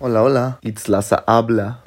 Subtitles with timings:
[0.00, 0.58] Hola, hola.
[0.62, 1.82] Itzlaza habla.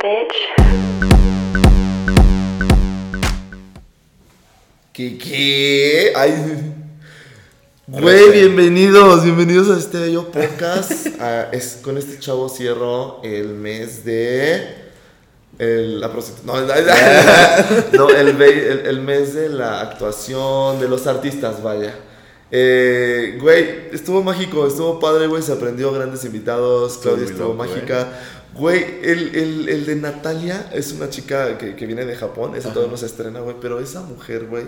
[4.94, 6.14] ¿Qué qué?
[6.16, 6.74] Ay.
[7.88, 11.08] Güey, bienvenidos, bienvenidos a este bello podcast.
[11.24, 14.76] Ah, es, con este chavo cierro el mes de.
[15.60, 16.74] El, la no, no,
[18.16, 21.94] el- el mes de la actuación, de los artistas, vaya.
[22.52, 25.42] Eh, güey, estuvo mágico, estuvo padre, güey.
[25.42, 26.98] Se aprendió grandes invitados.
[26.98, 28.20] Claudia estuvo loco, mágica.
[28.54, 32.56] Güey, el, el, el de Natalia es una chica que, que viene de Japón.
[32.56, 33.56] Esa todavía no se estrena, güey.
[33.62, 34.66] Pero esa mujer, güey,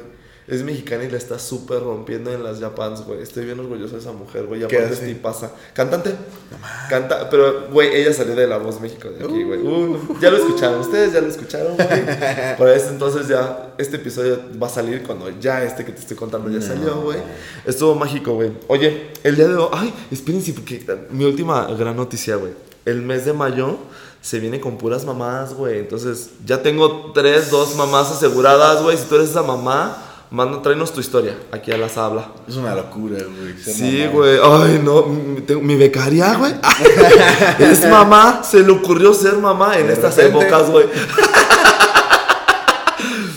[0.48, 3.22] es mexicana y la está súper rompiendo en las Japans, güey.
[3.22, 4.68] Estoy bien orgulloso de esa mujer, güey.
[4.68, 5.52] ¿Qué aparte es pasa.
[5.74, 6.14] Cantante.
[6.90, 9.60] Canta, pero, güey, ella salió de La Voz México de aquí, güey.
[9.62, 12.58] Uh, ya lo escucharon, ustedes ya lo escucharon, güey.
[12.58, 16.18] Por eso entonces ya, este episodio va a salir cuando ya este que te estoy
[16.18, 17.20] contando ya salió, güey.
[17.66, 18.52] Estuvo mágico, güey.
[18.68, 22.52] Oye, el día de hoy, ay, espérense, porque mi última gran noticia, güey.
[22.86, 23.78] El mes de mayo
[24.22, 25.80] se viene con puras mamás, güey.
[25.80, 28.98] Entonces, ya tengo tres, dos mamás aseguradas, güey.
[28.98, 32.28] Si tú eres esa mamá, manda, tráenos tu historia aquí a las habla.
[32.48, 33.58] Es una locura, güey.
[33.58, 34.38] Sí, güey.
[34.44, 35.04] Ay, no.
[35.04, 36.54] Mi, tengo- mi becaria, güey.
[37.60, 38.42] es mamá.
[38.44, 40.46] Se le ocurrió ser mamá en De estas repente.
[40.48, 40.86] épocas, güey.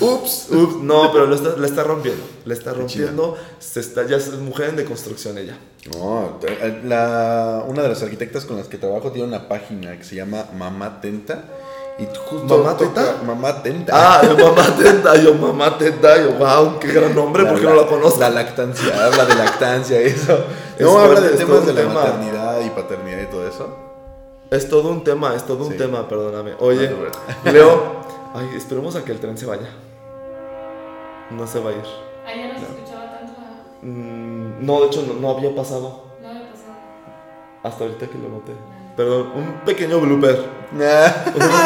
[0.00, 0.76] ups, ups.
[0.82, 2.22] No, pero lo está, la está rompiendo.
[2.44, 3.36] Le está rompiendo.
[3.58, 5.56] Se está, ya es mujer en deconstrucción ella.
[5.94, 10.04] No, te- la, una de las arquitectas con las que trabajo tiene una página que
[10.04, 11.44] se llama Mamá Tenta.
[11.98, 13.22] Y justo ¿Mamá toca- Tenta?
[13.24, 13.92] Mamá Tenta.
[13.94, 17.70] Ah, yo mamá tenta, yo mamá tenta, yo wow, qué gran nombre, La- porque la-
[17.70, 18.20] no la conozco.
[18.20, 20.38] La lactancia, habla de lactancia, eso.
[20.76, 21.94] Es No, habla de temas de un la tema.
[21.94, 23.76] maternidad y paternidad y todo eso.
[24.50, 25.78] Es todo un tema, es todo un Sí.
[25.78, 26.52] tema, perdóname.
[26.60, 26.90] Oye,
[27.44, 27.82] No, Leo,
[28.34, 29.70] ay, esperemos a que el tren se vaya.
[31.30, 31.82] No se va a ir.
[32.26, 33.32] Ayer no se escuchaba tanto.
[33.82, 36.04] Mm, no, de hecho, no, no había pasado.
[36.22, 36.64] no me pasó.
[37.62, 38.52] Hasta ahorita que lo noté.
[38.96, 40.56] Perdón, un pequeño blooper.
[40.72, 41.06] Nah.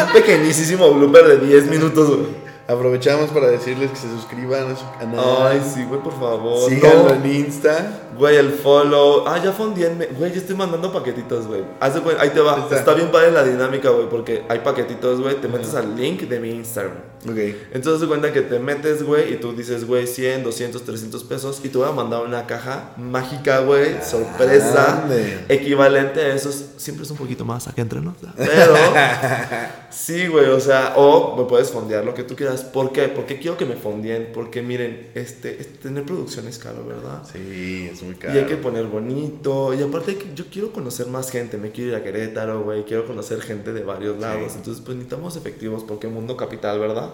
[0.07, 2.41] Un pequeñísimo blooper de 10 minutos, güey.
[2.67, 5.19] Aprovechamos para decirles que se suscriban a su canal.
[5.41, 6.69] Ay, sí, güey, por favor.
[6.69, 7.13] Síganlo No.
[7.15, 8.01] en Insta.
[8.17, 9.23] Güey, el follow.
[9.27, 10.05] Ah, ya fondienme.
[10.05, 11.63] Güey, yo estoy mandando paquetitos, güey.
[11.79, 12.59] Ahí te va.
[12.59, 12.75] Está.
[12.77, 12.93] Está.
[12.93, 15.35] bien padre la dinámica, güey, porque hay paquetitos, güey.
[15.41, 17.10] Te metes al link de mi Instagram.
[17.27, 17.37] Ok.
[17.73, 21.61] Entonces, de cuenta que te metes, güey, y tú dices, güey, 100, 200, 300 pesos.
[21.63, 25.03] Y te voy a mandar una caja mágica, güey, sorpresa.
[25.05, 25.45] Grande.
[25.49, 26.65] Equivalente a esos.
[26.77, 28.15] Siempre es un poquito más acá entre nos.
[28.35, 28.75] Pero.
[29.91, 32.63] sí, güey, o sea, o me puedes fondear lo que tú quieras.
[32.63, 33.03] ¿Por qué?
[33.07, 34.29] Porque quiero que me fondien.
[34.33, 37.21] Porque miren, este, este- tener producción es caro, ¿verdad?
[37.31, 38.33] Sí, es muy caro.
[38.33, 39.73] Y hay que poner bonito.
[39.73, 41.57] Y aparte, yo quiero conocer más gente.
[41.57, 42.83] Me quiero ir a Querétaro, güey.
[42.83, 44.53] Quiero conocer gente de varios lados.
[44.55, 47.10] Entonces, pues necesitamos efectivos porque mundo capital, ¿verdad?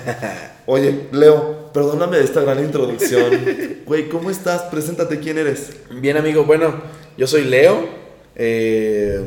[0.66, 3.78] Oye, Leo, perdóname de esta gran introducción.
[3.86, 4.62] Güey, ¿cómo estás?
[4.62, 5.72] Preséntate, ¿quién eres?
[5.90, 6.74] Bien, amigo, bueno,
[7.16, 7.88] yo soy Leo.
[8.36, 9.24] Eh,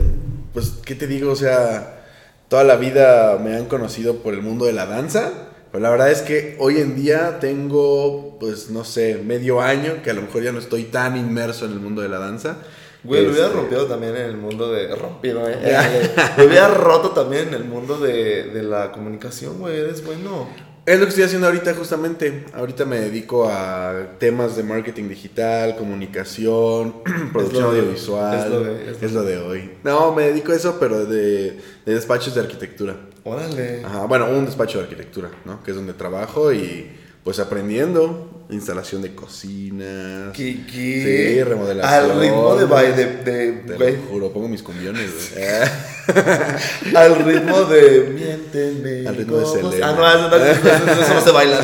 [0.54, 1.32] pues, ¿qué te digo?
[1.32, 2.04] O sea,
[2.48, 5.32] toda la vida me han conocido por el mundo de la danza.
[5.72, 10.12] Pero la verdad es que hoy en día tengo, pues, no sé, medio año, que
[10.12, 12.58] a lo mejor ya no estoy tan inmerso en el mundo de la danza.
[13.04, 14.96] Güey, lo hubiera Este, rompido también en el mundo de.
[14.96, 16.12] Rompido, eh.
[16.38, 19.80] Lo hubiera roto también en el mundo de, de la comunicación, güey.
[19.80, 20.48] Eres bueno.
[20.86, 22.46] Es lo que estoy haciendo ahorita justamente.
[22.54, 26.96] Ahorita me dedico a temas de marketing digital, comunicación,
[27.34, 28.38] producción de- audiovisual.
[28.40, 29.72] es lo de- es es lo de hoy.
[29.84, 32.96] No, me dedico a eso, pero de, de despachos de arquitectura.
[33.24, 33.84] Órale.
[33.86, 35.64] Ajá, bueno, un despacho de arquitectura, ¿no?
[35.64, 36.90] Que es donde trabajo y
[37.24, 40.34] pues aprendiendo instalación de cocinas.
[40.34, 42.12] ¿Qué, Sí, remodelación.
[42.12, 45.46] Al ritmo de baile, de, Te de- lo juro, pongo mis cumbiones, güey.
[46.96, 49.08] Al ritmo de miénteme.
[49.08, 49.90] Al ritmo de Selena.
[49.90, 51.60] Ah, no, no, eso- no se baila.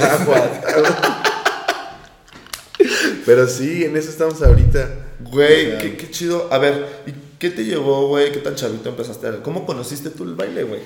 [3.25, 4.89] Pero sí, en eso estamos ahorita.
[5.19, 6.47] Güey, O sea, qué, qué chido.
[6.51, 8.31] A ver, ¿y qué te llevó, güey?
[8.31, 9.27] ¿Qué tan chavito empezaste?
[9.27, 10.81] a- ¿Cómo conociste tú el baile, güey?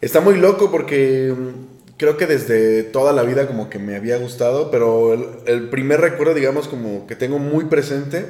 [0.00, 1.69] Está muy loco porque mm,
[2.00, 6.00] creo que desde toda la vida como que me había gustado, pero el, el primer
[6.00, 8.24] recuerdo, digamos, como que tengo muy presente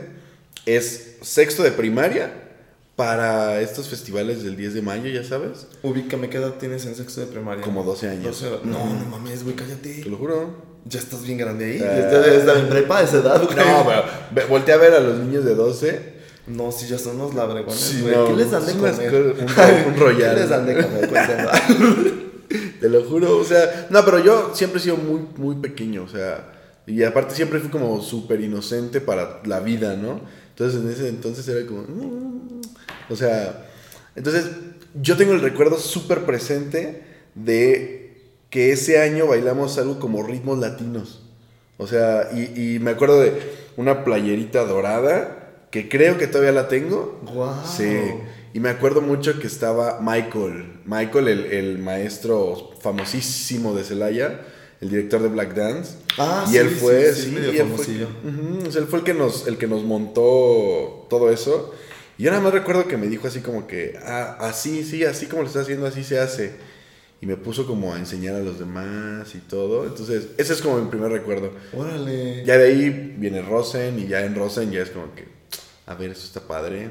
[0.67, 2.33] es sexto de primaria
[2.97, 5.69] para estos festivales del 10 de mayo, ya sabes.
[5.85, 7.63] Ubícame, ¿qué edad tienes en sexto de primaria?
[7.63, 8.41] Como 12 años.
[8.43, 10.03] 12 No, no mames, güey, cállate.
[10.03, 10.69] Te lo juro.
[10.85, 11.79] Ya estás bien grande ahí.
[11.81, 11.95] Ah.
[11.97, 13.57] Ya estás estás en prepa a esa edad, güey.
[13.57, 13.87] No,
[14.35, 16.21] pero volteé a ver a los niños de 12.
[16.49, 18.17] No, si ya son unos labregones, Sí, güey.
[18.17, 19.13] no, ¿Qué les dan de comer?
[19.15, 20.35] un- un royal.
[20.35, 22.21] ¿Qué les dan de comer?
[22.81, 26.09] Te lo juro, o sea, no, pero yo siempre he sido muy, muy pequeño, o
[26.09, 26.53] sea,
[26.87, 30.21] y aparte siempre fui como súper inocente para la vida, ¿no?
[30.51, 32.61] Entonces en ese entonces era como, "Mm".
[33.09, 33.69] o sea,
[34.17, 34.47] entonces
[35.01, 37.05] yo tengo el recuerdo súper presente
[37.35, 38.21] de
[38.51, 41.23] que ese año bailamos algo como ritmos latinos,
[41.79, 43.33] o sea, y, y me acuerdo de
[43.77, 45.37] una playerita dorada
[45.71, 47.21] que creo que todavía la tengo.
[47.33, 47.55] Guau.
[47.65, 47.87] Sí.
[48.53, 50.81] Y me acuerdo mucho que estaba Michael.
[50.85, 54.41] Michael, el, el maestro famosísimo de Celaya,
[54.81, 55.99] el director de Black Dance.
[56.19, 58.09] Ah, y sí, él fue, sí, sí, medio y él fue, famosillo.
[58.67, 61.73] O sea, él fue el que nos, el que nos montó todo eso.
[62.19, 65.27] Y yo nada más recuerdo que me dijo así como que, ah, así, sí, así
[65.27, 66.53] como lo está haciendo, así se hace.
[67.21, 69.87] Y me puso como a enseñar a los demás y todo.
[69.87, 71.53] Entonces, ese es como mi primer recuerdo.
[71.73, 72.45] Órale.
[72.45, 75.29] Ya de ahí viene Rosen y ya en Rosen ya es como que,
[75.87, 76.91] a ver, esto está padre,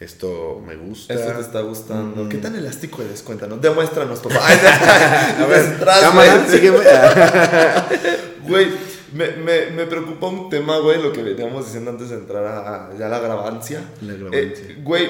[0.00, 1.14] esto me gusta.
[1.14, 2.28] Esto te está gustando.
[2.28, 3.22] ¿Qué tan elástico eres?
[3.22, 3.60] Cuéntanos.
[3.60, 4.40] Demuéstranos, papá.
[5.38, 6.78] A ver, Cámara, sígueme.
[8.48, 8.68] Güey,
[9.12, 12.86] me, me, me preocupa un tema, güey, lo que veníamos diciendo antes de entrar a,
[12.88, 13.84] a- ya la grabancia.
[14.00, 14.40] La grabancia.
[14.40, 15.08] Eh, güey,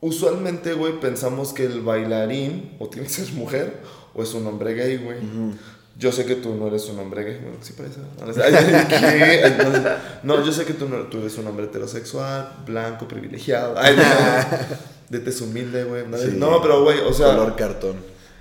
[0.00, 3.80] usualmente, güey, pensamos que el bailarín o tiene que ser mujer
[4.14, 5.18] o es un hombre gay, güey.
[5.98, 7.38] Yo sé que tú no eres un hombre gay.
[7.42, 7.98] Bueno, sí parece.
[8.00, 8.42] ¿no?
[8.42, 8.96] Ay, ¿qué?
[9.44, 9.56] Ay,
[10.22, 13.74] No, no, yo sé que tú, no, tú eres un hombre heterosexual, blanco, privilegiado.
[13.76, 14.02] Ay, no.
[15.10, 16.06] De tez humilde, güey.
[16.06, 16.34] No, Sí.
[16.36, 17.26] no, pero, güey, o sea...
[17.34, 17.96] Color cartón.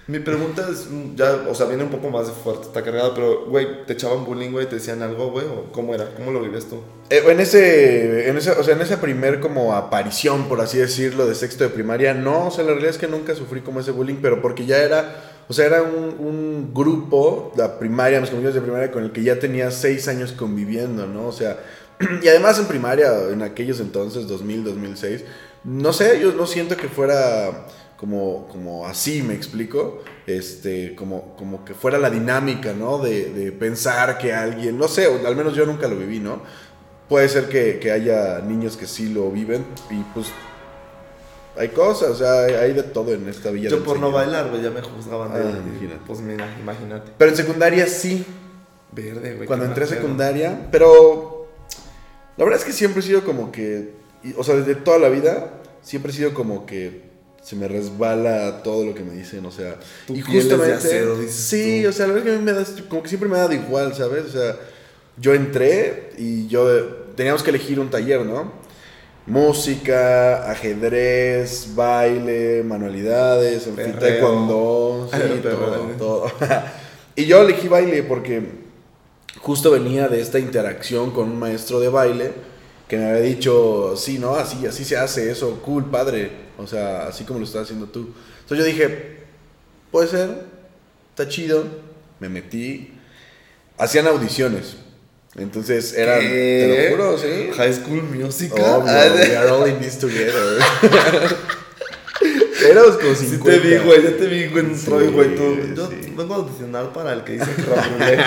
[0.08, 3.14] Mi pregunta es, mm, ya, o sea, viene un poco más de fuerte, está cargada,
[3.14, 4.68] pero, güey, ¿te echaban bullying, güey?
[4.68, 5.46] ¿Te decían algo, güey?
[5.46, 6.16] ¿O cómo era?
[6.16, 6.78] ¿Cómo lo vives tú?
[7.12, 11.28] Eh, en ese, en ese, o sea, en esa primer como aparición, por así decirlo,
[11.28, 13.92] de sexto de primaria, no, o sea, la realidad es que nunca sufrí como ese
[13.92, 18.54] bullying, pero porque ya era, o sea, era un, un grupo, la primaria, mis compañeros
[18.54, 21.26] de primaria, con el que ya tenía seis años conviviendo, ¿no?
[21.26, 21.58] O sea,
[22.22, 25.24] y además en primaria, en aquellos entonces, 2000, 2006,
[25.64, 27.66] no sé, yo no siento que fuera
[27.98, 33.00] como, como así, me explico, este, como, como que fuera la dinámica, ¿no?
[33.00, 36.44] De, pensar que alguien, no sé, al menos yo nunca lo viví, ¿no?
[37.10, 40.28] Puede ser que, que haya niños que sí lo viven y pues
[41.60, 43.70] hay cosas, o sea, hay, de todo en esta villa.
[43.70, 45.34] Yo por no bailar, güey, ya me juzgaban.
[45.34, 46.00] de- Ah, imagínate.
[46.08, 47.12] Pues mira, imagínate.
[47.18, 48.26] Pero en secundaria sí,
[48.92, 49.46] Verde, güey.
[49.48, 51.48] cuando entré a secundaria, pero
[52.38, 53.94] la verdad es que siempre he sido como que,
[54.38, 57.10] o sea, desde toda la vida, siempre he sido como que
[57.44, 59.76] se me resbala todo lo que me dicen, o sea,
[60.08, 61.90] Tu y piel es de justamente, acero, dices sí, tú.
[61.90, 63.40] o sea, la verdad es que a mí me da, como que siempre me ha
[63.40, 64.26] dado igual, ¿sabes?
[64.26, 64.56] O sea,
[65.18, 66.68] yo entré y yo,
[67.16, 68.52] teníamos que elegir un taller, ¿no?
[69.30, 76.32] Música, ajedrez, baile, manualidades, taekwondo, sí, todo, todo.
[77.16, 78.42] y yo elegí baile porque
[79.40, 82.32] justo venía de esta interacción con un maestro de baile
[82.88, 84.36] que me había dicho, sí, ¿no?
[84.36, 86.32] Así, así se hace eso, cool, padre.
[86.58, 88.10] O sea, así como lo estás haciendo tú.
[88.42, 89.20] Entonces yo dije,
[89.92, 90.46] puede ser,
[91.12, 91.66] está chido.
[92.20, 92.96] Me metí.
[93.78, 94.76] Hacían audiciones.
[95.38, 96.90] Entonces eran, ¿Qué?
[96.90, 97.52] te lo juro, sí.
[97.56, 98.60] High School Musical.
[98.60, 100.34] Obvio, Ah, we are all in this together.
[102.70, 103.50] Éramos como Sí 50.
[103.52, 105.36] te vi, güey, ya te vi, en Sí, Troy, güey.
[105.36, 106.14] tú- Yo sí.
[106.16, 108.18] vengo a audicionar para el que dice que rapulé.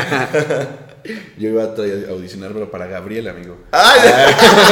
[1.39, 1.67] Yo iba a
[2.13, 3.59] audicionar pero para Gabriel, amigo.
[3.73, 4.01] ¡Ay!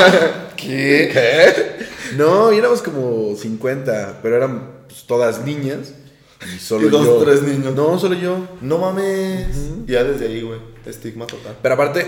[0.57, 1.77] ¿Qué?
[2.17, 5.93] No, éramos como 50, pero eran pues, todas niñas.
[6.47, 7.19] Y solo Y dos, yo.
[7.25, 7.75] tres niños.
[7.75, 8.39] No, solo yo.
[8.61, 9.87] No mames.
[9.87, 10.61] Ya desde ahí, güey.
[10.87, 11.57] Estigma total.
[11.61, 12.01] Pero aparte,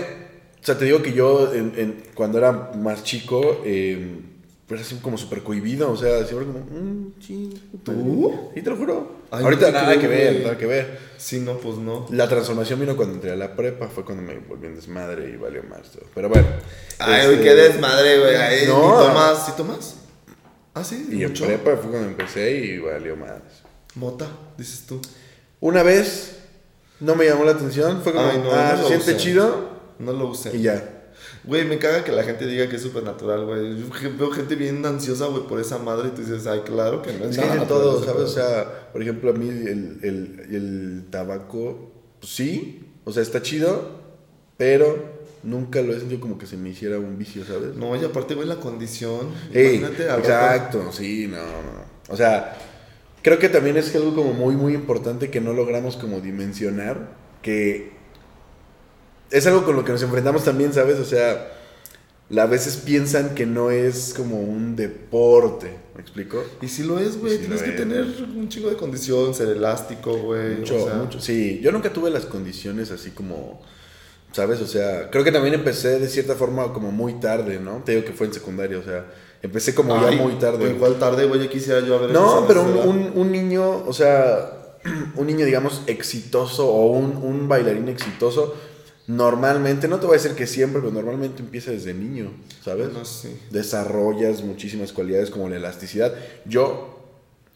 [0.61, 4.19] o sea, te digo que yo en- en- cuando era más chico, eh,
[4.67, 8.49] pues así como súper cohibido, o sea, siempre como, mm, sí, ¿Tú?
[8.55, 9.23] Sí, te lo juro.
[9.29, 10.99] Ay, Ahorita no nada que ver, nada que ver.
[11.17, 12.07] Sí, no, pues no.
[12.11, 15.37] La transformación vino cuando entré a la prepa, fue cuando me volví en desmadre y
[15.37, 16.05] valió más todo.
[16.15, 16.47] Pero bueno.
[16.99, 18.35] Ay, este, qué desmadre, güey.
[18.35, 18.79] Ay, No.
[19.01, 19.45] ¿y tomas?
[19.45, 19.95] ¿Sí tomas?
[20.75, 21.45] Ah, sí, Y en mucho.
[21.45, 23.41] prepa fue cuando empecé y valió más.
[23.95, 24.99] Mota, dices tú.
[25.59, 26.37] Una vez
[26.99, 29.17] no me llamó la atención, fue como, Ay, no, ah, no se siente usé.
[29.17, 29.69] chido
[29.99, 30.55] No lo usé.
[30.55, 30.89] y ya.
[31.43, 33.77] Güey, me caga que la gente diga que es súper natural, güey.
[33.77, 37.11] Yo veo gente bien ansiosa, güey, por esa madre y tú dices, ay, claro que
[37.13, 38.23] no es Es que todo, ¿sabes?
[38.23, 43.41] O sea, por ejemplo, a mí el, el, el tabaco, pues sí, o sea, está
[43.41, 43.91] chido,
[44.57, 47.75] pero nunca lo he sentido como que se me hiciera un vicio, ¿sabes?
[47.75, 49.27] No, y aparte, güey, la condición.
[49.53, 51.83] Ey, exacto, sí, no, no.
[52.09, 52.57] O sea,
[53.23, 57.09] creo que también es algo como muy, muy importante que no logramos como dimensionar,
[57.41, 57.93] que
[59.31, 60.99] es algo con lo que nos enfrentamos también, ¿sabes?
[60.99, 61.51] O sea,
[62.37, 66.43] a veces piensan que no es como un deporte, ¿me explico?
[66.61, 67.75] Y si lo es, güey, tienes que es.
[67.77, 70.57] tener un chingo de condición, ser elástico, güey.
[70.57, 71.21] Mucho, o sea, mucho.
[71.21, 73.61] Sí, yo nunca tuve las condiciones así como,
[74.33, 74.59] ¿sabes?
[74.61, 77.81] O sea, creo que también empecé de cierta forma como muy tarde, ¿no?
[77.85, 79.05] Te digo que fue en secundaria, o sea,
[79.43, 80.71] empecé como ay, ya muy tarde.
[80.71, 84.77] Igual tarde, güey, ya quisiera yo haber No, pero un, un- un niño, o sea,
[85.15, 88.55] un niño, digamos, exitoso o un, un bailarín exitoso,
[89.05, 92.31] normalmente, no te voy a decir que siempre, pero normalmente empieza desde niño,
[92.63, 92.91] ¿sabes?
[92.93, 93.37] No, sí.
[93.51, 96.13] Desarrollas muchísimas cualidades como la elasticidad.
[96.45, 96.99] Yo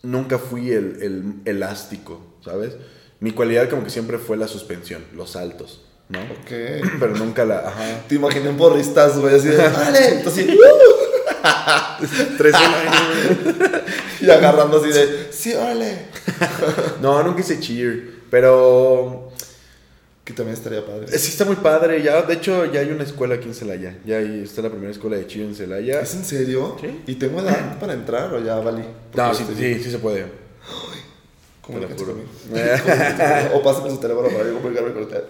[0.04, 2.76] nunca fui el, el elástico, ¿sabes?
[3.20, 6.20] Mi cualidad como que siempre fue la suspensión, los saltos, ¿no?
[6.20, 6.52] Ok.
[7.00, 7.60] Pero nunca la...
[7.60, 8.04] Ajá.
[8.10, 10.16] Te imaginé en porristas, güey, así de, ¡dale!
[10.18, 10.48] Entonces.
[12.38, 12.96] Tres años.
[14.22, 16.08] Y agarrando así de, sí, órale.
[17.02, 18.18] No, nunca hice cheer.
[18.30, 19.32] Pero
[20.26, 21.06] Que también estaría padre.
[21.12, 22.02] eh, sí está muy padre.
[22.04, 23.98] Ya, de hecho, ya hay una escuela aquí en Celaya.
[24.06, 26.02] Ya está la primera escuela de cheer en Celaya.
[26.02, 26.76] ¿Es en serio?
[26.82, 27.02] Sí.
[27.08, 28.84] ¿Y tengo edad para entrar o ya valí?
[29.16, 30.26] No, sí, sí, sí se puede.
[31.68, 32.16] Te lo juro.
[33.54, 35.24] o pásenme su teléfono para yo comunicarme con usted.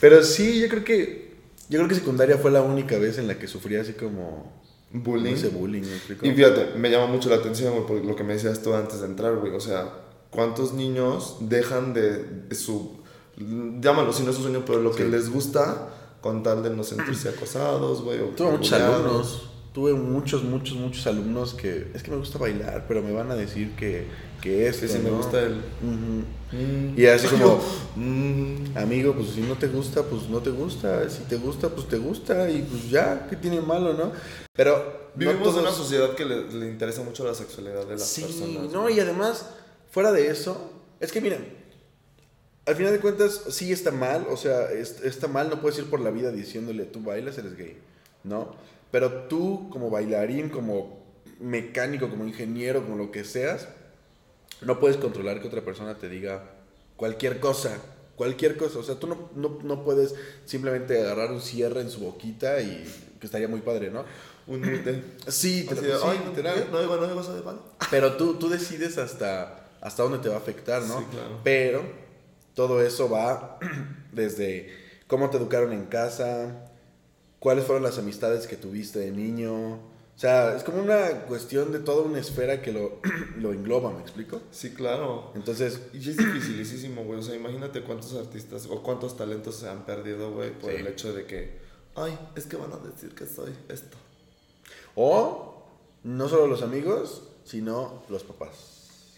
[0.00, 1.24] Pero sí, yo creo que.
[1.68, 4.52] Yo creo que secundaria fue la única vez en la que sufrí así como.
[4.94, 5.34] Bullying.
[5.34, 6.24] Ese bullying, ¿me explico?
[6.24, 9.00] Y fíjate, me llama mucho la atención, güey, por lo que me decías tú antes
[9.00, 9.52] de entrar, güey.
[9.52, 9.92] O sea,
[10.30, 13.02] ¿cuántos niños dejan de, su.
[13.36, 15.88] Llámalo si no es su sueño, pero lo que les gusta
[16.20, 18.20] con tal de no sentirse acosados, güey?
[18.20, 19.50] o Tuve muchos alumnos.
[19.74, 21.88] Tuve muchos, muchos, muchos alumnos que.
[21.94, 24.06] Es que me gusta bailar, pero me van a decir que.
[24.40, 25.56] Que esto, me gusta el.
[25.82, 26.96] Mm.
[26.96, 27.60] Y así como.
[27.96, 28.76] Mm.
[28.78, 31.10] Amigo, pues si no te gusta, pues no te gusta.
[31.10, 32.48] Si te gusta, pues te gusta.
[32.48, 34.12] Y pues ya, ¿qué tiene malo, no?
[34.54, 34.76] Pero.
[34.76, 38.06] no Vivimos en una todos- sociedad que le, le interesa mucho la sexualidad de las
[38.06, 38.70] Sí, personas.
[38.72, 39.48] no, y además,
[39.90, 41.46] fuera de eso, es que miren,
[42.66, 45.84] al final de cuentas, sí está mal, o sea, es- está mal, no puedes ir
[45.90, 47.76] por la vida diciéndole, tú bailas, eres gay,
[48.24, 48.54] ¿no?
[48.94, 51.02] Pero tú, como bailarín, como
[51.40, 53.66] mecánico, como ingeniero, como lo que seas,
[54.60, 56.52] no puedes controlar que otra persona te diga
[56.94, 57.76] cualquier cosa,
[58.14, 62.02] cualquier cosa, o sea, tú no, no, no puedes simplemente agarrar un cierre en su
[62.02, 62.84] boquita y
[63.18, 64.04] que estaría muy padre, ¿no?
[64.46, 65.02] Un mute.
[65.26, 66.68] Sí, sí, ay, literal.
[66.70, 67.64] no digo, no digo eso de palo.
[67.90, 71.00] Pero tú, tú decides hasta, hasta dónde te va a afectar, ¿no?
[71.00, 71.40] Sí, claro.
[71.42, 71.82] Pero
[72.54, 73.58] todo eso va
[74.12, 74.72] desde
[75.08, 76.70] cómo te educaron en casa,
[77.44, 79.74] cuáles fueron las amistades que tuviste de niño.
[79.74, 83.00] O sea, es como una cuestión de toda una esfera que lo,
[83.38, 84.40] lo engloba, ¿me explico?
[84.50, 85.30] Sí, claro.
[85.34, 87.18] Entonces, Y es dificilísimo, güey.
[87.20, 90.76] O sea, imagínate cuántos artistas o cuántos talentos se han perdido, güey, por Sí.
[90.78, 91.58] el hecho de que,
[91.96, 93.98] ay, es que van a decir que soy esto.
[94.94, 95.66] o
[96.02, 99.10] no solo los amigos, sino los papás.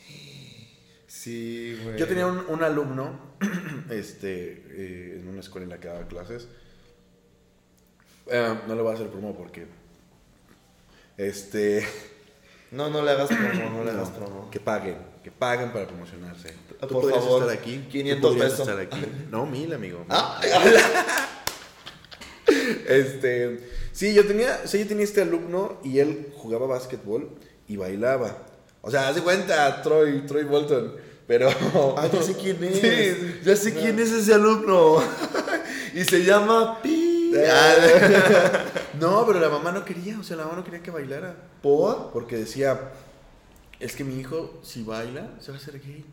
[1.06, 1.96] Sí, güey.
[1.96, 3.20] Yo tenía un, un alumno
[3.90, 6.48] este, eh, en una escuela en la que daba clases.
[8.28, 9.66] Eh, no le voy a hacer promo porque.
[11.16, 11.86] Este.
[12.70, 14.50] No, no le hagas promo, no le hagas promo.
[14.50, 16.52] que paguen, que paguen para promocionarse.
[16.80, 17.78] Por Tú podrías favor, estar aquí.
[17.86, 18.68] tú 500 podrías pesos.
[18.68, 19.06] estar aquí.
[19.30, 20.04] No, mil, amigo.
[20.08, 20.40] Ah,
[22.88, 23.60] Este.
[23.92, 27.30] Sí, yo tenía, sí, yo tenía este alumno y él jugaba básquetbol
[27.66, 28.36] y bailaba.
[28.82, 30.94] O sea, haz de cuenta, Troy, Troy Bolton.
[31.26, 31.48] Pero.
[31.96, 32.78] Ah, ya sé quién es.
[32.80, 33.40] Sí.
[33.44, 35.02] ya sé quién es ese alumno.
[35.94, 36.95] y se llama Pi.
[39.00, 41.34] No, pero la mamá no quería, o sea, la mamá no quería que bailara.
[41.62, 42.10] ¿Por?
[42.12, 42.78] Porque decía,
[43.78, 46.04] es que mi hijo, si baila, se va a hacer gay.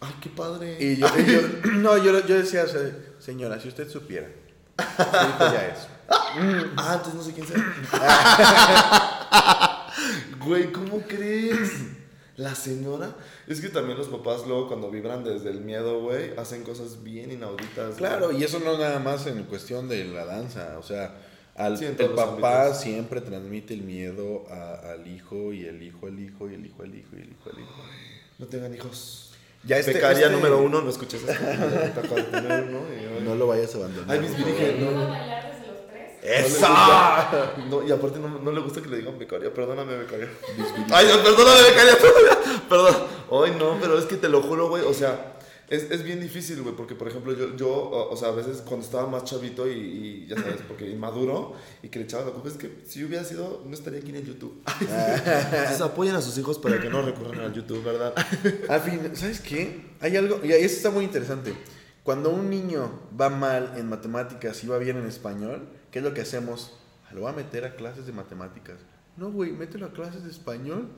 [0.00, 0.76] Ay, qué padre.
[0.80, 1.40] Y yo, y yo-
[1.74, 2.80] no, yo, yo decía, o sea,
[3.18, 4.28] señora, si usted supiera,
[4.78, 5.78] su hijo ya es.
[6.76, 7.56] Ah, entonces no sé quién sea.
[10.44, 11.70] Güey, ¿cómo crees?
[12.36, 13.14] La señora.
[13.46, 17.30] Es que también los papás luego cuando vibran desde el miedo, güey, hacen cosas bien
[17.30, 17.96] inauditas.
[17.96, 21.14] Claro, y eso no nada más en cuestión de la danza, o sea,
[21.54, 22.80] al, Sí, el papá ámbitos.
[22.80, 26.82] siempre transmite el miedo a- al hijo y el hijo al hijo y el hijo
[26.82, 27.74] al hijo y el hijo al hijo.
[28.38, 29.28] No tengan hijos.
[29.64, 32.00] Ya este- Becaria este- número uno, no escuches esto.
[33.24, 34.10] No lo vayas a abandonar.
[34.10, 35.51] Ay, mis virgen, ¿Iba
[36.62, 37.86] a no.
[37.86, 40.28] y aparte no, no le gusta que le digan becaria, perdóname becaria.
[40.90, 41.98] Ay, no, perdóname becaria.
[42.68, 42.94] Perdón.
[43.30, 45.36] Ay, no, pero es que te lo juro, güey, o sea,
[45.68, 48.84] es, es bien difícil, güey, porque por ejemplo yo, yo, o sea, a veces cuando
[48.84, 52.50] estaba más chavito y, y ya sabes, porque inmaduro y que le echaba la culpa,
[52.50, 54.62] es que si yo hubiera sido, no estaría aquí en el YouTube.
[54.80, 58.14] Entonces apoyen a sus hijos para que no recurran al YouTube, ¿verdad?
[58.68, 59.92] Al fin, ¿sabes qué?
[60.00, 61.54] Hay algo, y eso está muy interesante.
[62.04, 66.12] Cuando un niño va mal en matemáticas y va bien en español, ¿qué es lo
[66.12, 66.72] que hacemos?
[67.12, 68.78] Lo voy a meter a clases de matemáticas.
[69.16, 70.88] No, güey, mételo a clases de español.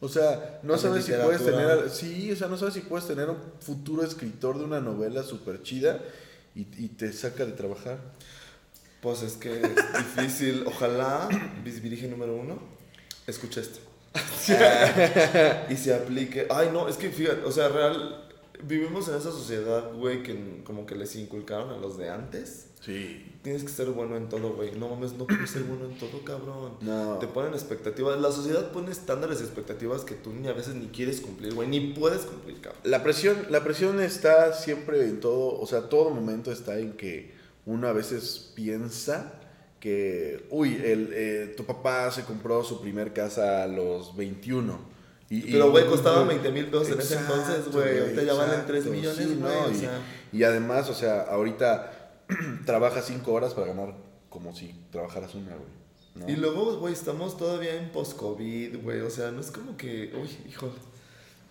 [0.00, 3.28] O sea, no sabes si puedes tener, sí, o sea, no sabes si puedes tener
[3.28, 5.98] un futuro escritor de una novela súper chida
[6.54, 7.98] y, y te saca de trabajar.
[9.00, 10.64] Pues es que es difícil.
[10.66, 11.28] Ojalá,
[11.64, 12.60] Virgen número uno,
[13.26, 13.80] escuche esto.
[15.70, 16.46] y se aplique.
[16.50, 18.27] Ay, no, es que fíjate, o sea, real,
[18.62, 22.66] vivimos en esa sociedad, güey, que como que les inculcaron a los de antes.
[22.80, 23.24] Sí.
[23.42, 24.72] Tienes que ser bueno en todo, güey.
[24.72, 26.74] No mames, no puedes ser bueno en todo, cabrón.
[26.80, 27.18] No.
[27.18, 28.20] Te ponen expectativas.
[28.20, 31.68] La sociedad pone estándares y expectativas que tú ni a veces ni quieres cumplir, güey.
[31.68, 32.82] Ni puedes cumplir, cabrón.
[32.84, 37.32] La presión, la presión está siempre en todo, o sea, todo momento está en que
[37.66, 39.34] uno a veces piensa
[39.80, 44.97] que, uy, el, eh, tu papá se compró su primer casa a los 21.
[45.30, 47.98] Y, Pero, güey, costaba 20 mil pesos en ese entonces, güey.
[48.00, 49.54] Ahorita ya valen exacto, 3 millones, sí, güey.
[49.54, 50.00] no, o y, sea.
[50.32, 52.24] y además, o sea, ahorita
[52.64, 53.94] trabajas 5 horas para ganar
[54.30, 55.68] como si trabajaras una, güey.
[56.14, 56.28] ¿no?
[56.28, 59.00] Y luego, güey, estamos todavía en post-COVID, güey.
[59.00, 60.12] O sea, no es como que.
[60.20, 60.72] Uy, híjole.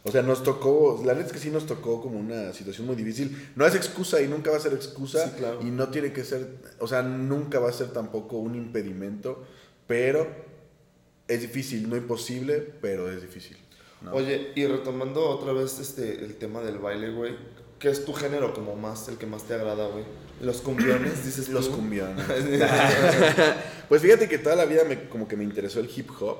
[0.03, 2.95] O sea, nos tocó, la neta es que sí nos tocó como una situación muy
[2.95, 3.51] difícil.
[3.55, 5.25] No es excusa y nunca va a ser excusa.
[5.25, 5.59] Sí, claro.
[5.61, 6.47] Y no tiene que ser,
[6.79, 9.43] o sea, nunca va a ser tampoco un impedimento.
[9.85, 10.27] Pero
[11.27, 13.57] es difícil, no imposible, pero es difícil.
[14.01, 14.13] ¿No?
[14.13, 17.35] Oye, y retomando otra vez este el tema del baile, güey.
[17.79, 20.03] ¿Qué es tu género como más, el que más te agrada, güey?
[20.41, 21.75] Los cumbiones, dices Los tú?
[21.75, 22.25] cumbiones.
[23.89, 26.37] pues fíjate que toda la vida me, como que me interesó el hip hop,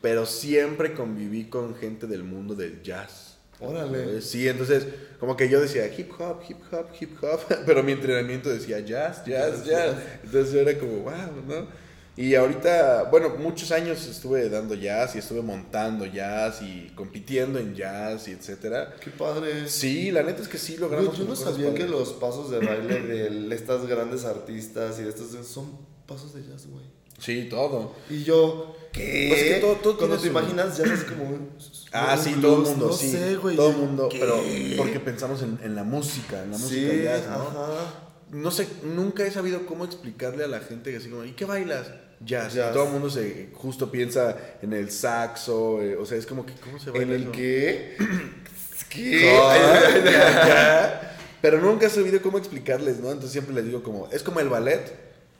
[0.00, 3.38] pero siempre conviví con gente del mundo del jazz.
[3.60, 4.20] Órale.
[4.22, 4.86] Sí, entonces
[5.18, 9.24] como que yo decía hip hop, hip hop, hip hop, pero mi entrenamiento decía jazz,
[9.24, 9.96] jazz, Jazz.
[10.22, 11.12] Entonces yo era como, wow,
[11.46, 11.87] ¿no?
[12.20, 17.76] Y ahorita, bueno, muchos años estuve dando jazz y estuve montando jazz y compitiendo en
[17.76, 18.96] jazz y etcétera.
[19.00, 19.68] Qué padre.
[19.68, 21.16] Sí, la neta es que sí logramos.
[21.16, 25.10] yo no cosas sabía que los pasos de baile de estas grandes artistas y de
[25.10, 26.84] estos son pasos de jazz, güey.
[27.20, 27.92] Sí, todo.
[28.10, 29.26] Y yo, ¿qué?
[29.28, 31.50] Pues es que todo- todo Cuando te su- imaginas jazz es como un-
[31.92, 33.10] Ah, un sí, blues, todo el mundo, no sí.
[33.12, 33.54] sé, güey.
[33.56, 34.18] todo el mundo, ¿Qué?
[34.18, 34.40] pero
[34.76, 37.34] porque pensamos en, en la música, en la música Sí, jazz, ¿no?
[37.34, 37.94] ajá.
[38.32, 41.44] No sé, nunca he sabido cómo explicarle a la gente que así como, ¿y qué
[41.44, 41.86] bailas?
[42.20, 42.54] Jazz.
[42.54, 42.72] Jazz.
[42.72, 46.52] Todo el mundo se justo piensa en el saxo, eh, o sea, es como que,
[46.54, 47.32] ¿cómo se baila ¿En el eso?
[47.32, 47.96] qué?
[48.88, 49.38] ¿Qué?
[51.40, 53.08] Pero nunca he sabido cómo explicarles, ¿no?
[53.08, 54.92] Entonces siempre les digo como, es como el ballet,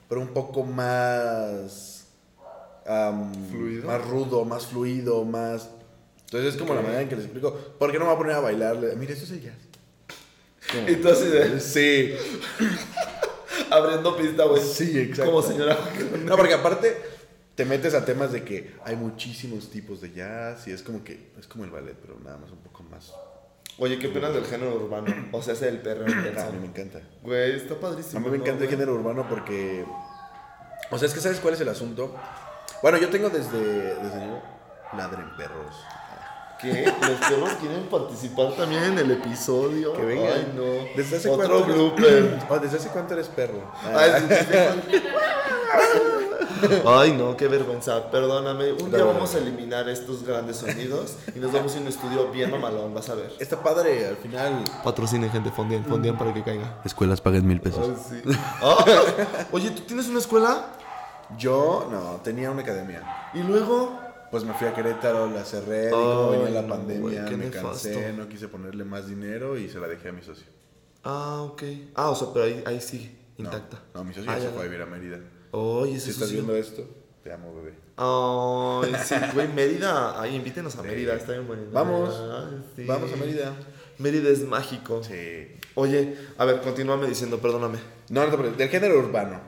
[0.07, 2.05] pero un poco más...
[2.87, 3.85] am, ¿Fluido?
[3.87, 5.69] Más rudo, más fluido, más...
[6.25, 8.17] Entonces es como la manera en que les explico, ¿por qué no me voy a
[8.17, 8.95] poner a bailarle?
[8.95, 9.55] Mira, esto es el jazz.
[10.73, 12.13] De- Sí,
[13.69, 14.61] Abriendo pista, güey.
[14.61, 15.31] sí, exacto.
[15.31, 15.77] Como señora.
[16.25, 16.97] No, porque aparte
[17.55, 21.31] te metes a temas de que hay muchísimos tipos de jazz y es como que
[21.39, 23.13] es como el ballet, pero nada más un poco más.
[23.77, 25.13] Oye, ¿qué opinas del género urbano?
[25.31, 26.99] O sea, ese del perro Ah, a mí me encanta.
[27.23, 28.19] Güey, está padrísimo.
[28.19, 28.77] A mí me ¿no, encanta el güey?
[28.77, 29.85] género urbano porque.
[30.91, 32.13] O sea, es que ¿sabes cuál es el asunto?
[32.81, 33.59] Bueno, yo tengo desde.
[33.95, 34.41] desde niño,
[34.97, 35.75] ladren perros.
[36.61, 36.85] ¿Qué?
[37.01, 39.93] ¿Los perros quieren participar también en el episodio?
[39.93, 40.33] Que vengan.
[40.33, 40.63] Ay, no.
[40.95, 42.39] ¿Desde hace Otro cuánto eres- blooper.
[42.49, 43.61] Oh, ¿Desde hace cuánto eres perro?
[43.95, 44.97] Ay, sí.
[46.85, 48.11] Ay, no, qué vergüenza.
[48.11, 48.73] Perdóname.
[48.73, 52.51] Un día vamos a eliminar estos grandes sonidos y nos vamos a un estudio bien
[52.51, 53.31] mamalón, vas a ver.
[53.39, 54.63] Está padre, al final.
[54.83, 56.81] Patrocinen, gente, fondian, fondian para que caiga.
[56.83, 57.87] Escuelas paguen mil pesos.
[58.11, 58.37] Ay, sí.
[58.61, 58.85] Ah,
[59.53, 60.65] Oye, ¿tú tienes una escuela?
[61.37, 63.29] Yo, no, tenía una academia.
[63.33, 64.08] Y luego.
[64.31, 67.67] Pues me fui a Querétaro, la cerré, y como venía la no, pandemia, me nefasto.
[67.89, 70.45] cansé, no quise ponerle más dinero y se la dejé a mi socio.
[71.03, 71.63] Ah, ok.
[71.95, 73.81] Ah, o sea, pero ahí, ahí sigue, intacta.
[73.95, 75.19] No, mi socio Ah, ya se fue a vivir a Mérida.
[75.51, 76.83] Oye, Si ese estás viendo esto,
[77.23, 77.73] te amo, bebé.
[77.97, 80.21] Ay, sí, güey, Mérida.
[80.21, 80.83] Ay, invítenos a.
[80.83, 81.63] Mérida, está bien bueno.
[81.71, 82.85] Vamos, Ay, sí.
[82.85, 83.55] vamos a Mérida.
[83.97, 85.03] Mérida es mágico.
[85.03, 85.47] Sí.
[85.75, 87.79] Oye, a ver, continúame diciendo, perdóname.
[88.09, 89.39] No, no te preocupes, del género urbano.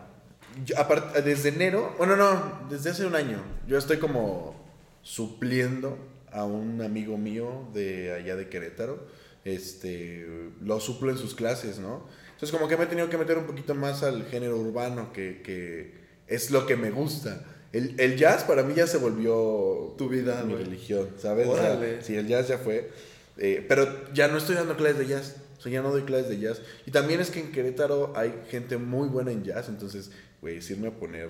[0.65, 4.60] Yo, apart- desde enero, bueno, no, desde hace un año, yo estoy como
[5.01, 5.97] supliendo
[6.31, 9.07] a un amigo mío de allá de Querétaro.
[9.43, 10.25] Este,
[10.61, 12.05] lo suplo en sus clases, ¿no?
[12.33, 15.41] Entonces, como que me he tenido que meter un poquito más al género urbano, que,
[15.41, 15.93] que
[16.27, 17.43] es lo que me gusta.
[17.71, 21.47] El, el jazz para mí ya se volvió Tu vida, mi religión, ¿sabes?
[21.47, 22.01] O sea, Órale.
[22.01, 22.91] sí, el jazz ya fue.
[23.37, 25.35] Eh, pero ya no estoy dando clases de jazz.
[25.57, 26.61] O sea, ya no doy clases de jazz.
[26.85, 29.69] Y también es que en Querétaro hay gente muy buena en jazz.
[29.69, 30.11] Entonces,
[30.41, 31.29] güey, es irme a poner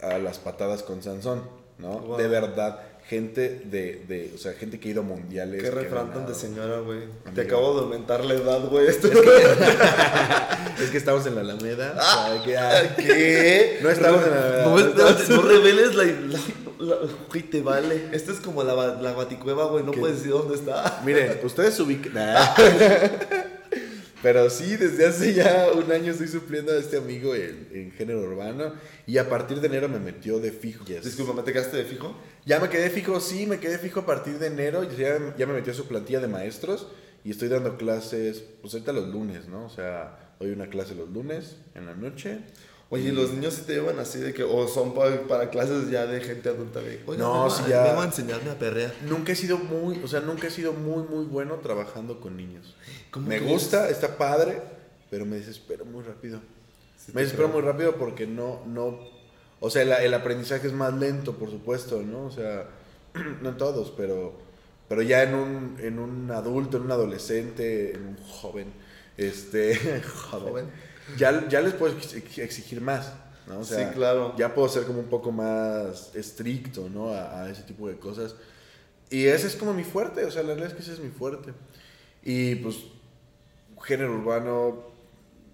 [0.00, 1.42] a las patadas con Sansón,
[1.78, 1.98] ¿no?
[2.00, 2.16] Wow.
[2.18, 5.62] De verdad, gente de, de, o sea, gente que ha ido a mundiales.
[5.62, 7.00] Qué refrán tan de señora, güey.
[7.34, 8.86] Te acabo de aumentar la edad, güey.
[8.88, 9.08] Es que
[10.98, 11.94] estamos en la Alameda.
[11.96, 13.78] o sea, que, ah, ¿Qué?
[13.82, 16.04] No estamos en la- No, espérate, no reveles la.
[16.04, 16.96] la,
[17.30, 18.08] güey, te vale.
[18.12, 19.84] Esto es como la, la baticueva, güey.
[19.84, 20.00] No ¿Qué?
[20.00, 21.00] puedes decir dónde está.
[21.04, 22.12] Miren, ustedes ubican.
[22.14, 22.46] Nah.
[24.22, 28.20] Pero sí, desde hace ya un año estoy supliendo a este amigo en, en género
[28.20, 28.72] urbano.
[29.06, 30.84] Y a partir de enero me metió de fijo.
[30.84, 31.04] Yes.
[31.04, 32.16] Disculpa, ¿te quedaste de fijo?
[32.44, 34.82] Ya me quedé fijo, sí, me quedé fijo a partir de enero.
[34.82, 36.88] Ya, ya me metió a su plantilla de maestros.
[37.24, 39.66] Y estoy dando clases, pues ahorita los lunes, ¿no?
[39.66, 42.40] O sea, doy una clase los lunes en la noche.
[42.90, 44.42] Oye, ¿y los niños sí te llevan así de que.
[44.44, 47.02] O son pa- para, clases ya de gente adulta de.
[47.06, 48.00] Oiga, No, sí, a- ya.
[48.00, 48.94] A enseñarme a perrear.
[49.06, 52.74] Nunca he sido muy, o sea, nunca he sido muy, muy bueno trabajando con niños.
[53.10, 54.62] ¿Cómo Me gusta, está padre,
[55.10, 56.40] pero me desespero muy rápido.
[56.96, 57.60] Sí me desespero creo.
[57.60, 58.98] muy rápido porque no, no,
[59.60, 62.24] o sea, el, el aprendizaje es más lento, por supuesto, ¿no?
[62.24, 62.68] O sea,
[63.42, 64.32] no en todos, pero,
[64.88, 68.72] pero ya en un, en un adulto, en un adolescente, en un joven,
[69.18, 69.76] este,
[70.30, 70.87] joven, Joven.
[71.16, 73.12] Ya, ya les puedo ex- exigir más,
[73.46, 73.60] ¿no?
[73.60, 74.34] O sea, Sí, claro.
[74.36, 77.10] ya puedo ser como un poco más estricto, ¿no?
[77.14, 78.34] A, a ese tipo de cosas.
[79.10, 81.08] Y ese es como mi fuerte, o sea, la verdad es que ese es mi
[81.10, 81.52] fuerte.
[82.22, 82.76] Y pues,
[83.82, 84.82] género urbano,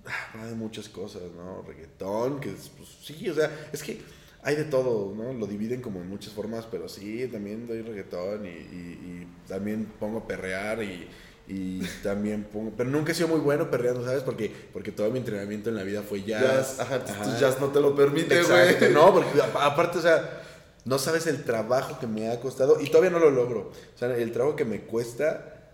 [0.06, 1.62] ah, va de muchas cosas, ¿no?
[1.62, 4.00] Reggaetón, que es, pues sí, o sea, es que
[4.42, 5.32] hay de todo, ¿no?
[5.32, 9.86] Lo dividen como en muchas formas, pero sí, también doy reggaetón y, y- y también
[10.00, 11.06] pongo perrear y,
[11.46, 12.72] y también pongo...
[12.76, 14.22] Pero nunca he sido muy bueno perreando, ¿sabes?
[14.22, 16.42] Porque, porque todo mi entrenamiento en la vida fue jazz.
[16.42, 17.38] Jazz, ajá, Ajá.
[17.38, 18.92] jazz no te lo permite, güey.
[18.92, 20.42] no, porque aparte, o sea,
[20.84, 23.72] no sabes el trabajo que me ha costado y todavía no lo logro.
[23.94, 25.72] O sea, el trabajo que me cuesta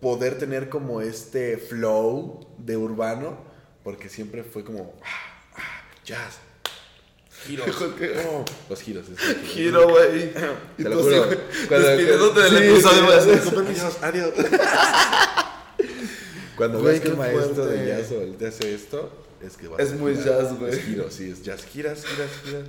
[0.00, 3.38] poder tener como este flow de urbano,
[3.82, 6.38] porque siempre fue como ah, ah, jazz.
[7.46, 7.68] Giros.
[8.28, 9.06] Oh, los giros.
[9.08, 9.18] es
[9.50, 9.88] giro.
[9.88, 10.32] Güey.
[10.32, 10.40] Te
[10.88, 11.28] lo juro.
[11.68, 13.06] Cuando- despidiéndote del episodio,
[13.44, 13.98] con permiso.
[14.02, 14.30] adiós.
[16.56, 17.76] Cuando Güey, ves que el qué maestro fuerte.
[17.76, 19.12] de jazz o te hace esto,
[19.46, 20.40] es que Es a muy girar.
[20.42, 20.72] jazz, güey.
[20.72, 21.64] Es giro, sí, es jazz.
[21.66, 22.64] Giras, giras, giras.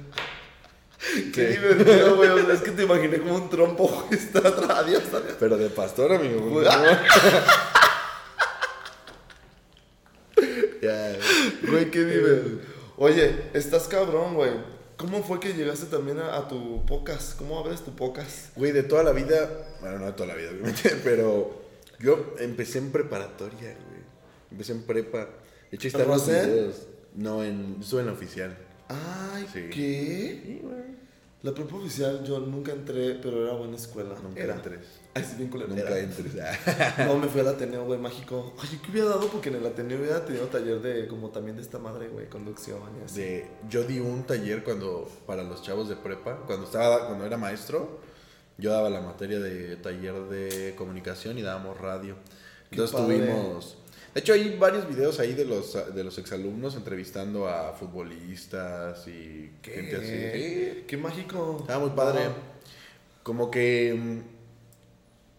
[1.33, 1.59] Qué Sí.
[1.59, 2.29] divertido, güey.
[2.31, 4.19] O sea, es que te imaginé como un trompo, güey.
[4.19, 4.69] Está atrás.
[4.79, 5.35] Adiós, adiós.
[5.39, 6.39] Pero de pastor, amigo.
[6.39, 6.65] favor.
[10.81, 11.15] ya.
[11.69, 12.76] Güey, qué divertido.
[12.97, 14.51] Oye, estás cabrón, güey.
[14.97, 17.35] ¿Cómo fue que llegaste también a, a tu pocas?
[17.37, 18.49] ¿Cómo abres tu pocas?
[18.55, 21.61] Güey, de toda la vida, bueno, no de toda la vida, obviamente, pero
[21.99, 24.01] yo empecé en preparatoria, güey.
[24.49, 25.29] Empecé en prepa.
[25.69, 26.87] De hecho, están los videos.
[27.13, 28.57] No, en, yo estuve en la oficial.
[28.89, 29.69] Ay, Sí.
[29.69, 30.41] ¿qué?
[30.43, 30.97] Sí, güey.
[31.43, 34.15] La prepa oficial yo nunca entré, pero era buena escuela.
[34.23, 34.55] Nunca era.
[34.55, 34.79] entres.
[35.17, 35.69] Ay, sí, bien culero.
[35.69, 36.33] Nunca entres.
[37.05, 38.53] No, me fui al Ateneo, güey, mágico.
[38.59, 39.27] Ay, ¿qué hubiera dado?
[39.27, 42.79] Porque en el Ateneo hubiera tenido taller de, como también de esta madre, güey, conducción
[43.01, 43.21] y así.
[43.21, 47.37] De, yo di un taller cuando para los chavos de prepa, cuando estaba cuando era
[47.37, 47.99] maestro,
[48.57, 52.15] yo daba la materia de taller de comunicación y dábamos radio.
[52.69, 53.17] Qué Entonces padre.
[53.17, 53.77] tuvimos
[54.17, 59.51] de hecho hay varios videos ahí de los de los exalumnos entrevistando a futbolistas y
[59.61, 60.05] gente así.
[60.07, 60.11] Sí.
[60.11, 60.85] ¿Qué?
[60.87, 61.57] Qué mágico.
[61.61, 62.23] Estaba muy padre.
[62.23, 62.33] Wow.
[63.21, 64.23] Como que.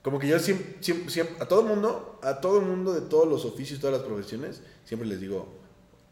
[0.02, 3.28] Como que yo siempre, siempre, a todo el mundo, a todo el mundo de todos
[3.28, 5.48] los oficios, todas las profesiones, siempre les digo,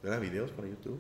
[0.03, 0.99] graba videos para YouTube.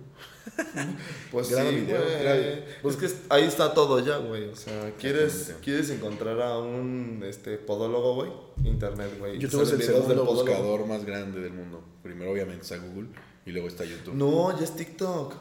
[1.32, 2.22] Pues Graba sí, video, güey.
[2.22, 4.48] graba- Pues que ahí está todo ya, güey.
[4.48, 5.54] O sea, ¿quieres.
[5.62, 8.30] ¿quieres encontrar a un este, podólogo, güey?
[8.64, 9.38] Internet, güey.
[9.38, 11.82] YouTube es el videos segundo buscador más grande del mundo.
[12.02, 13.08] Primero, obviamente, está Google
[13.44, 14.14] y luego está YouTube.
[14.14, 15.34] No, ya es TikTok.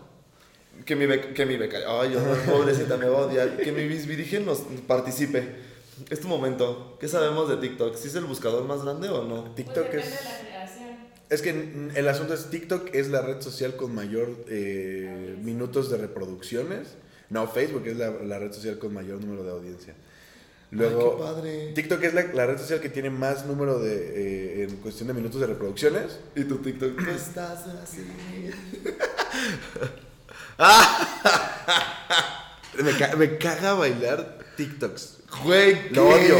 [0.84, 1.78] Que mi, beca, que mi beca.
[1.88, 2.20] Ay, yo,
[2.52, 3.56] pobrecita, me va a odiar.
[3.58, 5.75] Que mi Virgen nos participe.
[6.10, 6.98] Es tu momento.
[7.00, 7.96] ¿Qué sabemos de TikTok?
[7.96, 9.44] ¿Si es el buscador más grande o no?
[9.56, 10.20] TikTok pues es.
[10.20, 10.90] de la generación.
[11.30, 15.98] Es que el asunto es TikTok es la red social con mayor eh, minutos de
[15.98, 16.90] reproducciones.
[17.30, 19.94] No, Facebook es la, la red social con mayor número de audiencia.
[20.72, 21.72] Luego, Ay, qué padre.
[21.74, 25.14] TikTok es la, la red social que tiene más número de eh, en cuestión de
[25.14, 26.20] minutos de reproducciones.
[26.36, 26.96] Y tu TikTok.
[27.04, 28.06] Tú estás así.
[32.84, 35.12] Me, ca- me caga bailar TikToks.
[35.44, 36.38] Güey, Lo odio.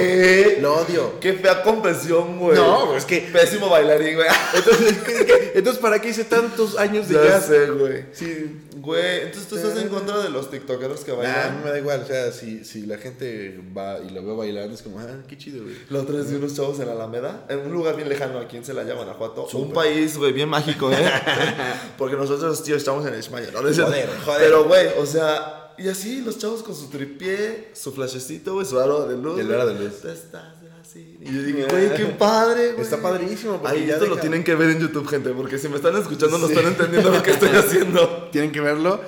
[0.62, 1.20] Lo odio.
[1.20, 2.56] Qué fea confesión, güey.
[2.56, 4.28] No, es que- Pésimo bailarín, güey.
[4.54, 7.46] Entonces, ¿qué- qué- entonces, ¿para qué hice tantos años de jazz?
[7.48, 8.06] sé, güey.
[8.14, 8.62] Sí.
[8.78, 11.58] Güey, entonces tú estás en contra de los tiktokeros que bailan.
[11.58, 12.02] no me da igual.
[12.04, 15.38] O sea, si, si la gente va y lo veo bailando, es como, ah, qué
[15.38, 15.76] chido, güey.
[15.90, 18.56] La otra vez vi unos chavos en la Alameda, en un lugar bien lejano aquí
[18.58, 19.48] en Celaya, Guanajuato.
[19.54, 20.96] Un país, güey, bien mágico, ¿eh?
[21.98, 23.48] Porque nosotros, tío, estamos en España.
[23.54, 24.40] Joder, joder.
[24.42, 28.80] Pero, güey, o sea, y así los chavos con su tripié, su flashecito, güey, su
[28.80, 29.40] aro de luz.
[29.40, 29.60] El güey.
[29.60, 30.02] aro de luz.
[30.02, 30.44] Tú estás
[30.82, 31.18] así.
[31.22, 32.82] Y yo dije, güey, qué padre, güey.
[32.84, 35.68] Está padrísimo, Ahí ya esto lo deja- tienen que ver en YouTube, gente, porque si
[35.70, 36.54] me están escuchando no Sí.
[36.54, 38.30] están entendiendo lo que estoy haciendo.
[38.32, 39.02] Tienen que verlo.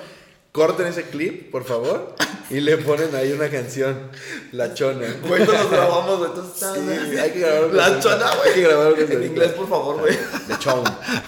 [0.50, 2.14] Corten ese clip, por favor,
[2.50, 4.10] y le ponen ahí una canción,
[4.52, 5.06] La Chona.
[5.28, 6.30] Güey, no nos grabamos, güey.
[6.54, 7.72] Sí, hay que grabarlo.
[7.74, 8.48] La chona, güey.
[8.48, 8.96] Hay que grabarlo.
[8.98, 10.16] En inglés, por favor, güey.
[10.48, 10.82] The Chon.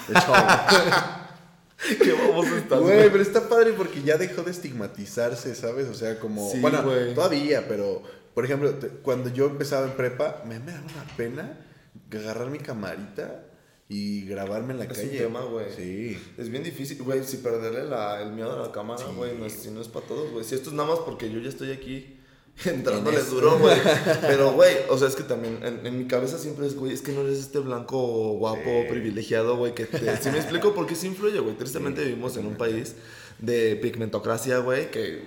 [0.09, 1.20] The Chon.
[2.03, 5.89] Qué vamos estás, Güey, pero está padre porque ya dejó de estigmatizarse, ¿sabes?
[5.89, 6.51] O sea, como.
[6.51, 7.15] Sí, bueno, güey.
[7.15, 8.03] todavía, pero.
[8.35, 11.59] Por ejemplo, te- cuando yo empezaba en prepa, me, me daba una pena
[12.13, 13.45] agarrar mi camarita
[13.89, 15.11] y grabarme en la Es calle.
[15.11, 15.67] un tema, güey.
[15.77, 16.17] Sí.
[16.39, 19.13] Es bien difícil, güey, si perderle la, el miedo a la cámara, Sí.
[19.17, 20.45] güey, no es, si no es para todos, güey.
[20.45, 22.20] Si esto es nada más porque yo ya estoy aquí
[22.65, 23.77] entrándole duro, güey.
[24.21, 27.01] Pero, güey, o sea, es que también en, en mi cabeza siempre es, güey, es
[27.03, 27.99] que no eres este blanco
[28.35, 28.87] guapo, Sí.
[28.91, 29.99] privilegiado, güey, que te...
[30.19, 31.57] Si me explico por qué se influye, güey.
[31.57, 32.95] Tristemente vivimos en un país
[33.39, 35.25] de pigmentocracia, güey, que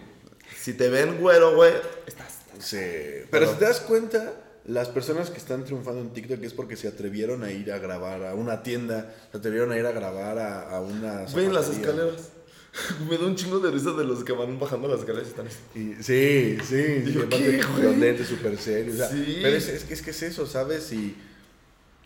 [0.59, 1.73] si te ven güero, güey,
[2.05, 2.39] estás...
[2.59, 2.77] Sí.
[2.77, 4.33] Pero, Pero- si te das cuenta,
[4.65, 8.23] las personas que están triunfando en TikTok es porque se atrevieron a ir a grabar
[8.25, 11.25] a una tienda, se atrevieron a ir a grabar a, a una.
[11.36, 12.29] Ven las escaleras.
[13.09, 15.47] Me da un chingo de risa de los que van bajando las escaleras y están
[15.47, 15.59] así.
[15.75, 16.83] Y- sí, sí.
[17.05, 18.95] Digo, ¿qué, los lentes súper serios.
[18.95, 19.39] o sea, Sí.
[19.41, 20.91] Pero es, es, que- es que es eso, ¿sabes?
[20.91, 21.15] Y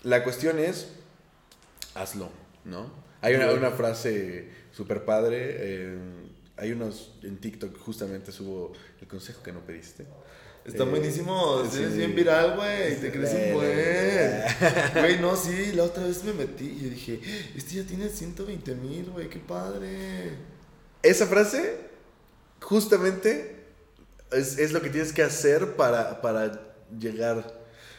[0.03, 0.89] la cuestión es,
[1.95, 2.29] hazlo,
[2.65, 2.91] ¿no?
[3.21, 5.37] Hay una, una frase súper padre.
[5.57, 5.97] eh,
[6.59, 10.05] hay unos en TikTok, justamente subo el consejo que no pediste.
[10.65, 11.79] Están Eh, buenísimos, sí.
[11.83, 14.41] eres bien viral, güey, te crees un buen.
[15.01, 17.21] Güey, no, sí, la otra vez me metí y dije,
[17.55, 20.31] este ya tiene 120 mil, güey, qué padre.
[21.07, 21.77] Esa frase
[22.61, 23.55] justamente
[24.31, 26.61] es, es lo que tienes que hacer para, para
[26.99, 27.53] llegar.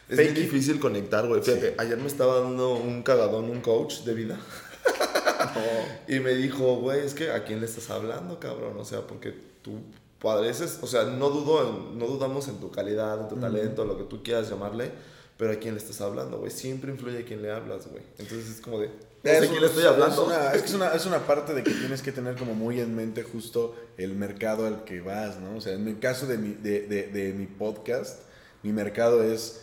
[0.07, 0.51] Es Fake bien it.
[0.51, 1.41] difícil conectar, güey.
[1.41, 4.39] Fíjate, ayer me estaba dando un cagadón, un coach de vida.
[6.07, 8.77] Y me dijo, güey, es que a quién le estás hablando, cabrón.
[8.77, 9.79] O sea, porque tú
[10.19, 14.03] pareces, o sea, no dudo, no dudamos en tu calidad, en tu talento, lo que
[14.03, 14.91] tú quieras llamarle,
[15.37, 16.51] pero a quién le estás hablando, güey.
[16.51, 18.03] Siempre influye a quién le hablas, güey.
[18.17, 18.89] Entonces es como de,
[19.23, 20.25] no sé Es a quién le estoy es hablando.
[20.25, 22.79] una- Es, que es, una, es una parte de que tienes que tener como muy
[22.79, 25.57] en mente justo el mercado al que vas, ¿no?
[25.57, 28.21] O sea, en el caso de mi, de, de- de mi podcast,
[28.63, 29.61] mi mercado es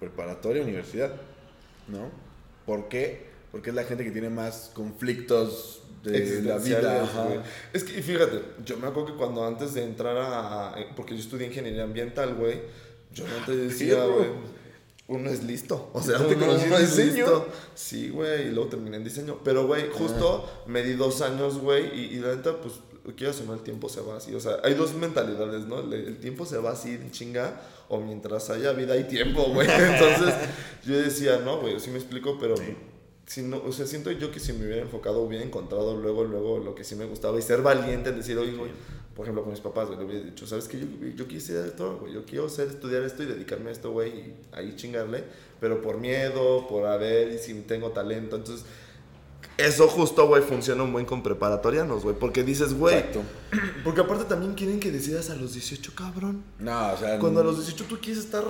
[0.00, 1.12] preparatoria, universidad,
[1.88, 2.10] ¿no?
[2.66, 3.26] ¿Por qué?
[3.50, 7.02] Porque es la gente que tiene más conflictos de la vida.
[7.02, 7.28] Ajá.
[7.72, 10.74] Es que, y fíjate, yo me acuerdo que cuando antes de entrar a.
[10.94, 12.60] porque yo estudié ingeniería ambiental, güey,
[13.12, 14.14] yo no te decía, Fierro.
[14.14, 14.28] güey,
[15.08, 15.90] uno es listo.
[15.92, 17.24] O sea, ¿No te uno, conocí en uno es diseño?
[17.26, 17.30] Ah.
[17.30, 17.48] listo.
[17.74, 19.38] Sí, güey, y luego terminé en diseño.
[19.42, 22.74] Pero, güey, justo me di dos años, güey, y, y la neta, pues,
[23.16, 24.34] quieras o no, el tiempo se va así.
[24.34, 25.80] O sea, hay dos mentalidades, ¿no?
[25.80, 29.68] El, el tiempo se va así chinga, o mientras haya vida hay tiempo, güey.
[29.70, 30.34] Entonces,
[30.84, 32.54] yo decía, no, güey, sí me explico, pero.
[33.26, 36.58] Si no, o sea, siento yo que si me hubiera enfocado, hubiera encontrado luego, luego
[36.58, 38.70] lo que sí me gustaba y ser valiente en decir, oye, güey,
[39.18, 40.78] por ejemplo, con mis papás, güey, le hubiera dicho, ¿sabes qué?
[40.78, 44.10] Yo, yo quise esto, güey, yo quiero ser, estudiar esto y dedicarme a esto, güey,
[44.10, 45.24] y ahí chingarle,
[45.58, 48.64] pero por miedo, por a ver y si tengo talento, entonces,
[49.56, 53.06] eso justo, güey, funciona un buen con preparatorianos, güey, porque dices, güey,
[53.82, 56.44] porque aparte también quieren que decidas a los 18, cabrón.
[56.60, 57.18] No, o sea.
[57.18, 58.44] Cuando a los 18 tú quieres estar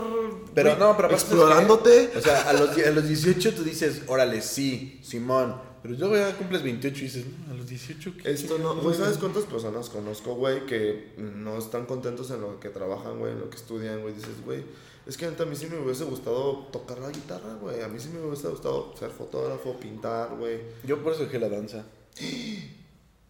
[0.55, 2.11] Pero güey, no, pero explorándote.
[2.15, 5.68] O sea, a los, a los 18 tú dices, órale, sí, Simón.
[5.83, 8.13] Pero luego ya cumples 28 y dices, no, a los 18.
[8.23, 12.41] ¿qué- Esto qué- no, güey, ¿sabes cuántas personas conozco, güey, que no están contentos en
[12.41, 14.15] lo que trabajan, güey, en lo que estudian, güey?
[14.15, 14.65] Dices, güey,
[15.07, 17.81] es que a mí sí me hubiese gustado tocar la guitarra, güey.
[17.83, 20.61] A mí sí me hubiese gustado ser fotógrafo, pintar, güey.
[20.85, 21.85] Yo por eso dejé la danza.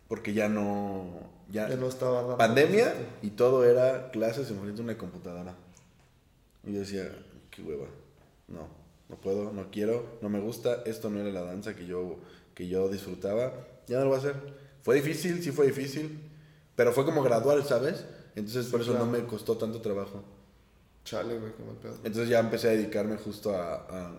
[0.08, 1.06] Porque ya no.
[1.50, 2.36] Ya, Ya no estaba dando.
[2.36, 5.54] pandemia y todo era clases enfrente de una computadora.
[6.66, 7.10] Y yo decía,
[7.50, 7.86] qué hueva.
[8.48, 8.68] No,
[9.08, 10.82] no puedo, no quiero, no me gusta.
[10.84, 12.18] Esto no era la danza que yo,
[12.54, 13.52] que yo disfrutaba.
[13.86, 14.36] Ya no lo voy a hacer.
[14.82, 16.30] Fue difícil, sí fue difícil.
[16.76, 18.04] Pero fue como gradual, ¿sabes?
[18.36, 19.06] Entonces por eso claro.
[19.06, 20.22] no me costó tanto trabajo.
[21.04, 21.94] Chale, güey, qué mal pedo.
[22.04, 24.16] Entonces ya empecé a dedicarme justo a,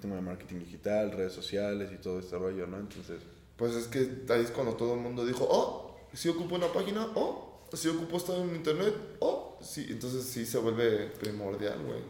[0.00, 2.78] tema de marketing digital, redes sociales y todo este rollo, ¿no?
[2.78, 3.20] Entonces,
[3.56, 7.08] Pues es que ahí es cuando todo el mundo dijo, oh, si ocupo una página,
[7.14, 9.86] oh, si ocupo estar en internet, oh, sí.
[9.88, 12.00] Entonces sí se vuelve primordial, güey.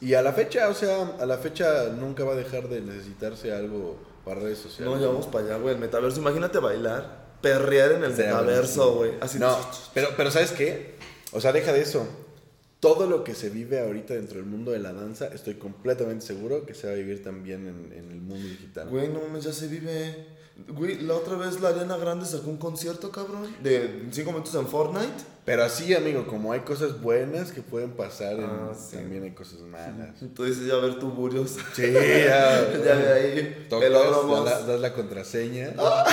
[0.00, 3.52] Y a la fecha, o sea, a la fecha nunca va a dejar de necesitarse
[3.52, 4.94] algo para redes sociales.
[4.94, 6.20] No, ya vamos para allá, güey, el metaverso.
[6.20, 9.12] Imagínate bailar, perrear en el metaverso, güey.
[9.20, 9.56] Así No,
[9.94, 10.96] pero, pero ¿sabes qué?
[11.32, 12.06] O sea, deja de eso.
[12.80, 16.66] Todo lo que se vive ahorita dentro del mundo de la danza, estoy completamente seguro
[16.66, 18.88] que se va a vivir también en, en el mundo digital.
[18.88, 20.35] Güey, no mames, ya se vive.
[20.68, 23.46] Güey, la otra vez la Arena Grande sacó un concierto, cabrón.
[23.62, 25.12] De 5 minutos en Fortnite.
[25.44, 28.96] Pero así, amigo, como hay cosas buenas que pueden pasar, en- Ah, sí.
[28.96, 30.16] también hay cosas malas.
[30.22, 31.56] Entonces ya ver tu burios.
[31.74, 32.72] Sí, ya.
[32.72, 33.66] ya de ahí.
[33.68, 35.74] Tocas, la, das la contraseña.
[35.78, 36.04] Ah,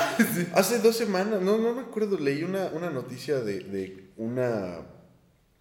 [0.53, 4.79] Hace dos semanas, no, no me acuerdo, leí una, una noticia de, de una,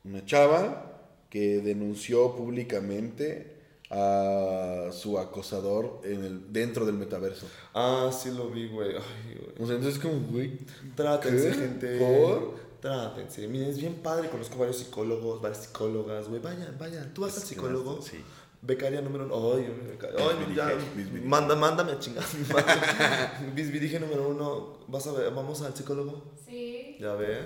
[0.05, 0.88] una chava
[1.31, 3.52] que denunció públicamente
[3.93, 7.47] a su acosador en el, dentro del metaverso.
[7.75, 8.95] Ah, sí lo vi, güey.
[9.61, 10.59] O sea, entonces como, güey,
[10.97, 11.55] Trátense, ¿Qué?
[11.55, 11.99] gente.
[11.99, 12.55] ¿Por?
[12.81, 13.47] Trátense.
[13.49, 14.31] Miren, es bien padre.
[14.31, 16.41] Conozco varios psicólogos, varias psicólogas, güey.
[16.41, 17.13] Vayan, vayan.
[17.13, 18.01] ¿Tú vas al psicólogo?
[18.01, 18.19] Sí.
[18.63, 19.55] Becaria número uno.
[19.55, 20.17] Ay, becaria.
[20.19, 20.73] Ay, ya.
[20.97, 21.27] bisbirige.
[21.27, 22.25] Manda, mándame a chingar.
[23.55, 24.79] Bisbirige número uno.
[24.87, 25.35] ¿Vas a ver?
[25.35, 26.23] ¿Vamos al psicólogo?
[26.47, 26.52] Sí.
[27.03, 27.38] Ya ves.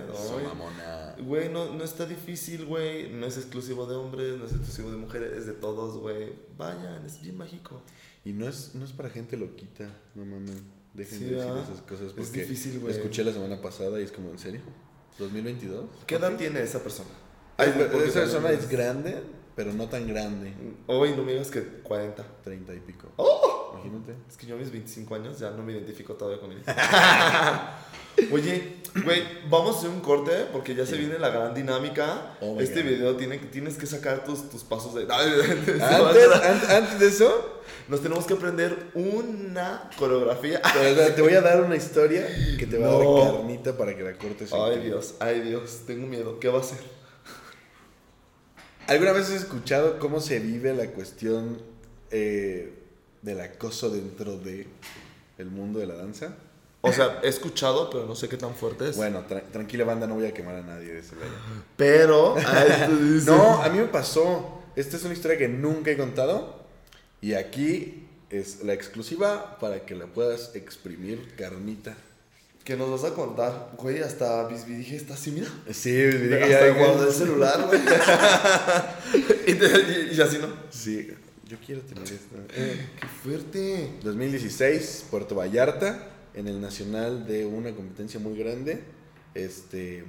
[1.19, 3.09] Güey, no, no está difícil, güey.
[3.11, 6.31] No es exclusivo de hombres, no es exclusivo de mujeres, es de todos, güey.
[6.57, 7.81] Vayan, es bien mágico.
[8.23, 10.61] Y no es, no es para gente loquita, no mames.
[10.93, 12.93] Dejen Sí, de decir esas cosas Es porque difícil, güey.
[12.93, 14.61] escuché la semana pasada y es como, ¿en serio?
[15.19, 15.85] ¿2022?
[16.05, 17.09] ¿Qué edad tiene esa persona?
[17.57, 17.69] Ay,
[18.05, 19.23] esa persona es grande,
[19.55, 20.53] pero no tan grande.
[20.85, 22.23] Hoy no me digas que 40.
[22.43, 23.07] 30 y pico.
[23.15, 23.71] ¡Oh!
[23.73, 24.15] Imagínate.
[24.29, 26.61] Es que yo a mis 25 años ya no me identifico todavía con él.
[28.31, 32.35] Oye, güey, vamos a hacer un corte porque ya se viene la gran dinámica.
[32.41, 32.89] Oh este God.
[32.89, 35.03] video tiene, tienes que sacar tus, tus pasos de...
[35.11, 40.61] Antes, an- antes de eso, Nos tenemos que aprender una coreografía.
[40.61, 42.25] te te voy a dar una historia
[42.57, 44.51] que te va a dar carnita para que la cortes.
[44.51, 46.39] Ay Dios, ay Dios, tengo miedo.
[46.39, 46.79] ¿Qué va a hacer?
[48.87, 51.61] ¿Alguna vez has escuchado cómo se vive la cuestión
[52.09, 52.73] eh,
[53.21, 54.67] del acoso dentro de
[55.37, 56.35] el mundo de la danza?
[56.81, 58.95] O sea, he escuchado, pero no sé qué tan fuerte es.
[58.97, 61.31] Bueno, tra- tranquila banda, no voy a quemar a nadie de ese lado.
[61.75, 62.35] Pero...
[63.25, 64.61] No, a mí me pasó.
[64.75, 66.65] Esta es una historia que nunca he contado.
[67.19, 71.95] Y aquí es la exclusiva para que la puedas exprimir, carnita.
[72.63, 73.71] ¿Qué nos vas a contar?
[73.77, 75.47] Güey, hasta Bisbee dije, está así, mira.
[75.71, 77.79] Sí, dije, Hasta ya, el celular, güey.
[79.47, 79.65] y, te-
[80.11, 80.47] y- y así, ¿no?
[80.69, 81.09] Sí,
[81.47, 82.35] yo quiero tener esto.
[82.53, 83.91] Qué fuerte.
[84.03, 88.79] 2016, Puerto Vallarta, en el nacional de una competencia muy grande.
[89.33, 90.03] Este.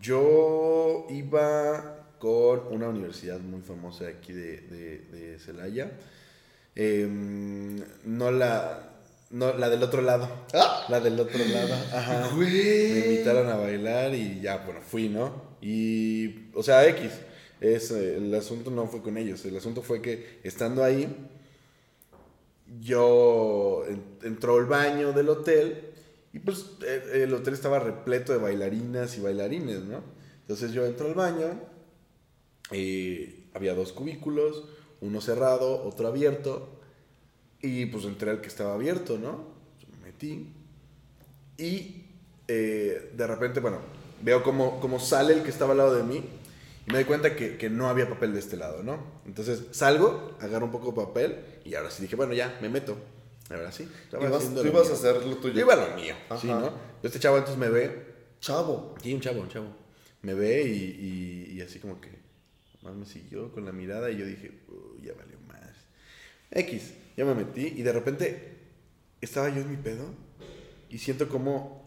[0.00, 5.92] Yo iba con una universidad muy famosa de aquí de, de, de Celaya.
[6.74, 8.92] Em, no la.
[9.30, 10.28] No, la del otro lado.
[10.54, 10.86] ¡Ah!
[10.88, 11.74] La del otro lado.
[11.92, 12.28] Ajá.
[12.34, 12.92] Güey.
[12.92, 15.56] Me invitaron a bailar y ya, bueno, fui, ¿no?
[15.60, 17.10] Y, o sea, X.
[17.60, 19.44] Es, eh, el asunto no fue con ellos.
[19.44, 21.08] El asunto fue que estando ahí,
[22.80, 25.90] yo en- entró el baño del hotel
[26.32, 30.02] y pues eh, el hotel estaba repleto de bailarinas y bailarines, ¿no?
[30.42, 31.60] Entonces yo entro al baño,
[32.72, 34.64] y había dos cubículos,
[35.00, 36.68] uno cerrado, otro abierto,
[37.62, 39.44] y pues entré al que estaba abierto, ¿no?
[40.00, 40.52] Me metí
[41.58, 42.04] y
[42.48, 43.78] eh, de repente, bueno,
[44.22, 46.16] veo como, como sale el que estaba al lado de mí
[46.86, 48.98] y me doy cuenta que, que no había papel de este lado, ¿no?
[49.26, 52.96] Entonces salgo, agarro un poco de papel y ahora sí dije, bueno, ya, me meto.
[53.50, 53.88] Ahora sí.
[54.04, 55.54] estaba Ibas- tú ibas a hacer lo tuyo.
[55.54, 56.60] Yo iba a lo mío, ¿sí, Ajá.
[56.60, 56.72] no?
[57.02, 58.94] Este chavo entonces me ve, Chavo.
[59.02, 59.68] sí, un chavo, un chavo,
[60.22, 60.72] me ve y,
[61.52, 62.10] y- y así como que
[62.82, 65.56] más me siguió con la mirada y yo dije, "Uy, ya valió más.
[66.50, 68.56] X, ya me metí y de repente
[69.20, 70.04] estaba yo en mi pedo
[70.90, 71.84] y siento como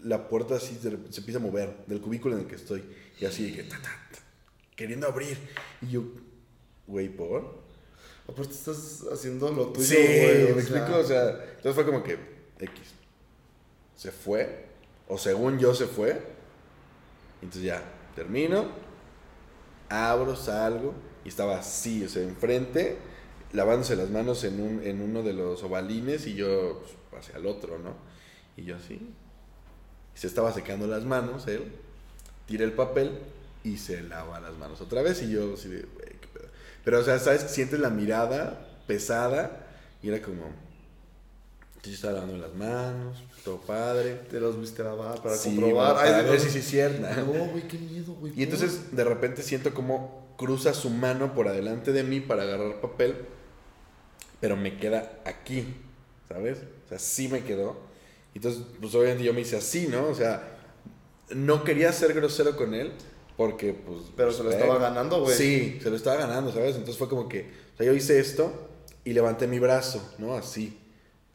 [0.00, 2.84] la puerta así se, se empieza a mover del cubículo en el que estoy
[3.20, 4.18] y así que ta, ta, ta,
[4.76, 5.36] queriendo abrir
[5.82, 6.02] y yo,
[6.86, 7.64] güey, ¿por?
[8.28, 10.54] Aparte estás haciendo lo tuyo, Sí, güey.
[10.54, 12.18] me explico, o sea, entonces fue como que
[12.58, 12.94] X.
[13.96, 14.66] Se fue,
[15.08, 16.20] o según yo se fue.
[17.40, 17.82] Entonces ya,
[18.14, 18.66] termino,
[19.88, 22.96] abro, salgo, y estaba así, o sea, enfrente,
[23.52, 27.46] lavándose las manos en, un, en uno de los ovalines, y yo pues, hacia el
[27.46, 27.94] otro, ¿no?
[28.56, 28.94] Y yo así.
[30.14, 31.72] Y se estaba secando las manos, él,
[32.46, 33.18] tira el papel
[33.62, 35.86] y se lava las manos otra vez, y yo así de.
[36.86, 37.42] Pero, o sea, ¿sabes?
[37.48, 39.66] Sientes la mirada pesada,
[40.04, 40.44] y era como.
[41.82, 44.20] Yo estaba lavando las manos, todo padre.
[44.30, 45.96] Te los viste lavar para Sí, comprobar.
[45.98, 46.38] Ay, ver no.
[46.48, 47.02] si es cierto.
[47.02, 48.32] No, güey, qué miedo, güey.
[48.36, 52.80] Y entonces de repente siento como cruza su mano por adelante de mí para agarrar
[52.80, 53.16] papel,
[54.40, 55.74] pero me queda aquí,
[56.28, 56.58] ¿sabes?
[56.86, 57.80] O sea, sí me quedó.
[58.32, 60.06] Entonces, pues obviamente yo me hice así, ¿no?
[60.06, 60.56] O sea,
[61.34, 62.92] no quería ser grosero con él
[63.36, 64.00] porque, pues...
[64.16, 65.36] Pero se lo pues, estaba ganando, güey.
[65.36, 66.76] Sí, se lo estaba ganando, ¿sabes?
[66.76, 68.52] Entonces fue como que, o sea, yo hice esto
[69.04, 70.34] y levanté mi brazo, ¿no?
[70.34, 70.78] Así.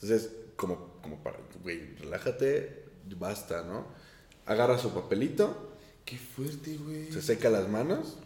[0.02, 2.86] Entonces, como, como para, güey, relájate,
[3.18, 3.86] basta, ¿no?
[4.46, 5.74] Agarra su papelito
[6.06, 7.12] Qué fuerte, güey.
[7.12, 8.18] se seca las manos,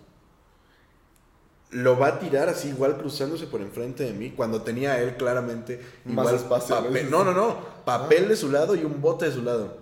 [1.72, 5.82] lo va a tirar así igual cruzándose por enfrente de mí, cuando tenía él claramente
[6.06, 6.88] Más igual espacio, ¿no?
[6.90, 9.78] papel- no, no, no, papel de su lado y un bote de su lado.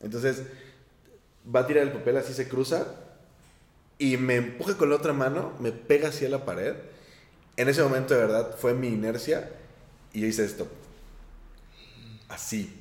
[0.00, 0.42] Entonces,
[1.54, 2.86] va a tirar el papel así, se cruza
[3.98, 6.74] y me empuja con la otra mano, me pega hacia la pared.
[7.56, 9.50] En ese momento, de verdad, fue mi inercia
[10.12, 10.68] y yo hice esto.
[12.28, 12.72] Así,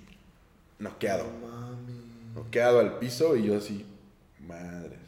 [0.78, 2.36] noqueado No mames.
[2.36, 3.86] noqueado al piso y yo así,
[4.46, 5.00] madres.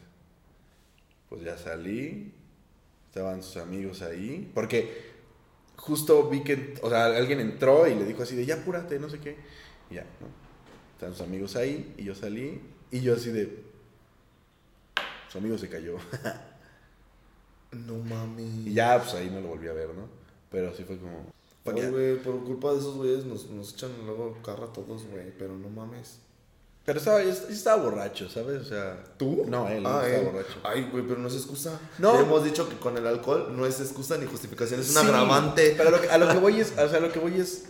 [1.30, 2.34] Pues ya salí,
[3.08, 5.10] estaban sus amigos ahí, porque
[5.76, 9.10] justo vi que, o sea, alguien entró y le dijo así de, ya apúrate, no
[9.10, 9.38] sé qué,
[9.92, 10.28] y ya, ¿no?
[10.94, 12.60] Estaban sus amigos ahí y yo salí
[12.92, 13.64] y yo así de,
[15.32, 15.98] su amigo se cayó.
[17.72, 18.66] No mames.
[18.66, 20.08] y ya, pues ahí no lo volví a ver, ¿no?
[20.50, 21.32] Pero sí fue como,
[21.76, 21.90] yeah.
[21.92, 25.32] güey, por culpa de esos güeyes nos, nos echan luego carra a todos, güey.
[25.38, 26.18] Pero no mames.
[26.86, 28.62] Pero estaba, estaba borracho, ¿sabes?
[28.62, 29.46] O sea, ¿Tú?
[29.48, 30.26] No, él, ah, estaba él.
[30.26, 30.60] borracho.
[30.64, 31.80] Ay, güey, pero no es excusa.
[32.00, 32.16] No.
[32.16, 35.00] Ya hemos dicho que con el alcohol no es excusa ni justificación, es un Sí,
[35.08, 35.76] agravante.
[35.78, 37.40] Pero a lo, que, a lo que voy es, o sea, a lo que voy
[37.40, 37.66] es.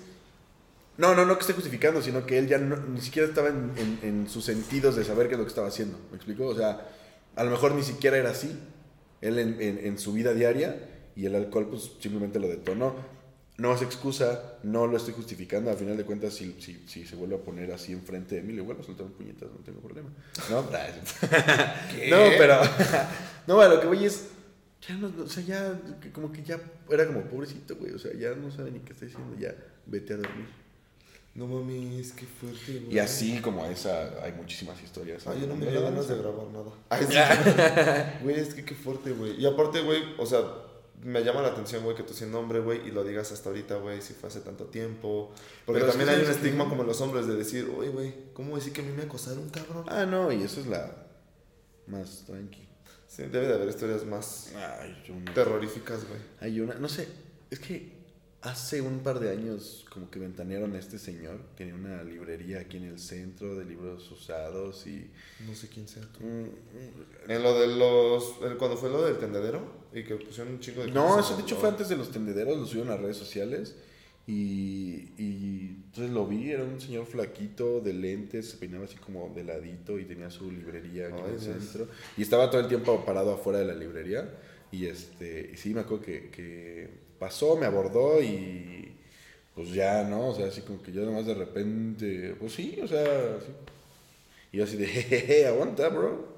[0.99, 3.71] No, no, no que esté justificando, sino que él ya no- ni siquiera estaba en,
[3.77, 5.97] en- en sus sentidos de saber qué es lo que estaba haciendo.
[6.11, 6.45] ¿Me explico?
[6.45, 6.85] O sea,
[7.37, 8.53] a lo mejor ni siquiera era así.
[9.21, 10.75] Él en, su vida diaria
[11.15, 12.95] y el alcohol, pues simplemente lo detonó.
[13.57, 15.69] No es excusa, no lo estoy justificando.
[15.71, 18.53] Al final de cuentas, si, si, si se vuelve a poner así enfrente de mí,
[18.53, 20.09] le vuelvo a soltar un puñetazo, no tengo problema.
[20.49, 20.65] ¿No?
[21.95, 22.09] ¿Qué?
[22.09, 22.59] No, pero.
[23.47, 24.27] no, a lo que voy es.
[24.87, 25.79] Ya no, o sea, ya.
[26.13, 27.91] Como que ya era como pobrecito, güey.
[27.93, 29.35] O sea, ya no sabe ni qué está diciendo.
[29.37, 29.53] Ya
[29.85, 30.47] vete a dormir.
[31.35, 32.95] No mames, qué fuerte, güey.
[32.95, 35.25] Y así como esa, hay muchísimas historias.
[35.27, 36.71] Ay, yo no me dio ganas de grabar nada.
[36.89, 37.15] Ay, sí.
[38.23, 39.39] Güey, es que qué fuerte, güey.
[39.39, 40.41] Y aparte, güey, o sea,
[41.03, 43.75] me llama la atención, güey, que tú siendo hombre, güey, y lo digas hasta ahorita,
[43.77, 45.31] güey, si fue hace tanto tiempo.
[45.65, 48.13] Porque Pero es también que hay un estigma como los hombres de decir, oye, güey,
[48.33, 49.85] ¿cómo decir que a mí me acosaron, cabrón?
[49.87, 50.91] Ah, no, y eso es la
[51.87, 52.67] más tranqui.
[53.07, 55.33] Sí, debe de haber historias más Ay, yo no.
[55.33, 56.19] terroríficas, güey.
[56.41, 57.07] Hay una, no sé,
[57.49, 57.98] es que
[58.41, 61.39] hace un par de años como que ventanearon a este señor.
[61.57, 65.09] Tenía una librería aquí en el centro de libros usados y...
[65.47, 66.23] No sé quién sea tú.
[66.23, 68.35] mm, mm, En lo de los.
[68.57, 69.61] Cuando fue lo del tendedero
[69.93, 70.91] y que pusieron un chingo de.
[70.91, 73.75] No, eso de hecho fue antes de los tendederos, lo subieron a redes sociales.
[74.27, 79.33] Y, y entonces lo vi, era un señor flaquito de lentes, se peinaba así como
[79.33, 81.63] de ladito y tenía su librería aquí Ay, en el Dios.
[81.63, 81.87] centro.
[82.15, 84.29] Y estaba todo el tiempo parado afuera de la librería.
[84.71, 86.89] Y este, y sí, me acuerdo que, que
[87.19, 88.93] pasó, me abordó y
[89.55, 90.29] pues ya, ¿no?
[90.29, 93.51] O sea, así como que yo nomás de repente, pues sí, o sea, sí.
[94.51, 96.33] Y yo así de, jejeje, aguanta, bro.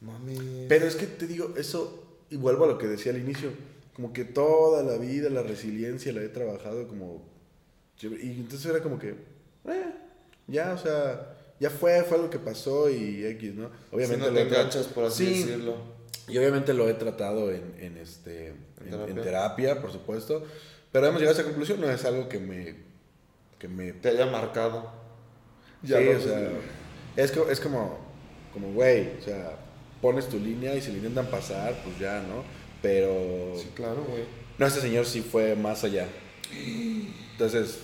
[0.00, 0.66] Mami.
[0.68, 3.50] Pero es que te digo, eso, y vuelvo a lo que decía al inicio,
[3.94, 7.26] como que toda la vida la resiliencia la he trabajado como...
[8.00, 9.92] Y entonces era como que, eh,
[10.46, 13.70] ya, o sea, ya fue, fue algo que pasó y X, ¿no?
[13.90, 15.97] Obviamente no te enganchas, por así Sí, decirlo.
[16.28, 19.14] Y obviamente lo he tratado en, en este, ¿En terapia?
[19.14, 20.44] en terapia, por supuesto,
[20.92, 22.76] pero hemos llegado a esa conclusión, no es algo que me...
[23.58, 24.90] Que me Te haya marcado.
[25.82, 26.48] Sí, Ya lo- o sea,
[27.16, 27.98] es, co- es como,
[28.52, 29.56] como, güey, o sea,
[30.00, 32.44] pones tu línea y si le intentan pasar, pues ya, ¿no?
[32.82, 34.22] Pero, Sí, claro, güey.
[34.58, 36.06] no, este señor sí fue más allá.
[37.32, 37.80] Entonces,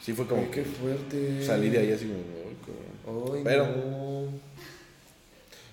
[0.00, 1.44] sí fue como Ay, qué fuerte.
[1.44, 2.06] salí de ahí así
[3.04, 3.34] como.
[3.34, 4.51] Ay, Pero- no.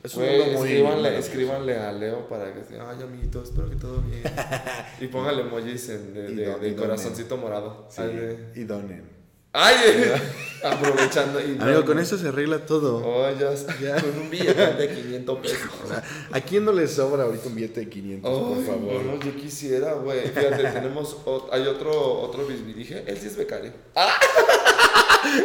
[0.03, 0.71] Es un mundo muy...
[1.17, 4.23] escríbanle, a Leo para que ay amiguito, espero que todo bien.
[5.01, 6.75] y póngale emojis en, de, de- don- de y donen.
[6.75, 7.87] corazoncito morado.
[7.89, 9.03] Sí, Ay, de- y donen.
[9.51, 9.75] ay,
[10.63, 11.39] aprovechando.
[11.41, 12.97] Y Amigo, con eso se arregla todo.
[13.05, 13.99] Oh, ya, Ya.
[14.01, 15.57] Con un billete de 500 pesos.
[15.83, 19.03] O sea, ¿a quién no le sobra ahorita un billete de 500, por Ay, favor?
[19.03, 20.21] no, yo quisiera, güey.
[20.29, 21.17] Fíjate, tenemos.
[21.25, 23.03] o- hay otro, otro bisbirige.
[23.05, 23.73] Él sí es becario.
[23.95, 24.17] ¡Ah!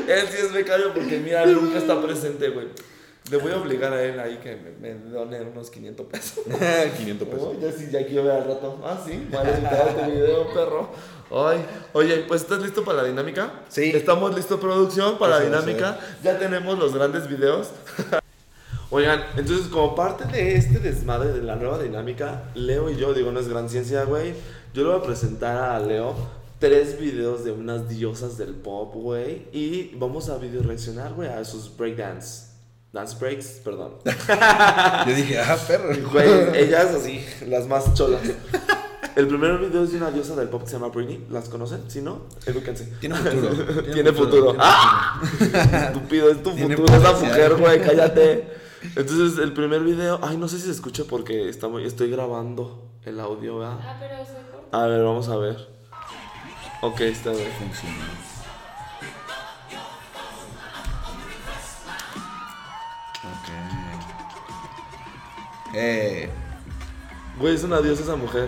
[0.07, 2.69] Él sí es becario porque, mira, nunca está presente, güey.
[3.31, 6.45] Le voy a obligar a él ahí que me, me done unos 500 pesos.
[6.99, 7.55] 500 pesos.
[7.57, 8.81] Oh, ya sí, ya quiero ver al rato.
[8.85, 10.91] Ah, sí, vale, invitado tu video, perro.
[11.31, 11.65] Ay,
[11.95, 13.63] oye, pues ¿estás listo para la dinámica?
[13.69, 13.93] Sí.
[13.95, 15.99] Estamos listos, producción, para Eso la dinámica.
[16.23, 17.71] Ya tenemos los grandes videos.
[18.91, 23.33] Oigan, entonces como parte de este desmadre de la nueva dinámica, Leo y yo, digo,
[23.33, 24.35] no es gran ciencia, güey,
[24.75, 26.15] yo le voy a presentar a Leo
[26.61, 31.45] tres videos de unas diosas del pop, güey, y vamos a video reaccionar, güey, a
[31.45, 32.54] sus breakdance.
[32.95, 33.95] Dance breaks, perdón.
[34.05, 35.89] Yo dije, ah, perro.
[36.13, 38.21] Güey, ellas así, las más cholas.
[39.17, 41.27] El primer video es de una diosa del pop que se llama Britney.
[41.29, 41.91] ¿Las conocen?
[41.91, 42.93] Si no, edúquense.
[43.01, 43.83] Tiene futuro.
[43.93, 44.45] Tiene futuro.
[44.53, 45.21] tiene ¡Ah!
[45.89, 47.51] Estúpido, es tu Tiene futuro, esa potencial.
[47.51, 48.49] mujer, güey, cállate.
[48.95, 53.19] Entonces, el primer video, ay, no sé si se escucha porque estamos, estoy grabando el
[53.19, 53.79] audio, ¿verdad?
[53.83, 54.85] Ah, pero se corta.
[54.85, 55.69] A ver, vamos a ver.
[56.81, 57.51] Ok, está bien.
[57.59, 58.34] Funcionó.
[65.75, 66.31] Eh,
[67.39, 68.47] Güey, es una diosa esa mujer.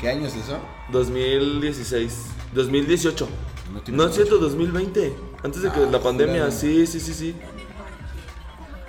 [0.00, 0.58] ¿Qué año es eso?
[0.90, 2.26] 2016.
[2.54, 3.28] 2018.
[3.72, 4.44] No No es cierto, mucho.
[4.46, 5.16] 2020.
[5.42, 6.52] Antes de que Ah, la pandemia, jurado.
[6.52, 7.36] sí, sí, sí, sí.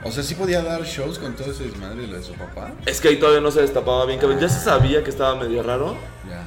[0.03, 2.73] O sea, sí podía dar shows con todo ese desmadre de lo de su papá.
[2.85, 4.37] Es que ahí todavía no se destapaba bien, cabrón.
[4.39, 5.95] Ya se sabía que estaba medio raro.
[6.29, 6.45] Ya.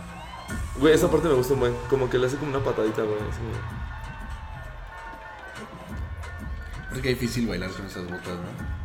[0.78, 1.74] Güey, esa parte me gusta un buen.
[1.88, 3.16] Como que le hace como una patadita, güey.
[3.16, 3.40] así.
[6.94, 8.75] Es que es difícil bailar con esas botas, ¿no?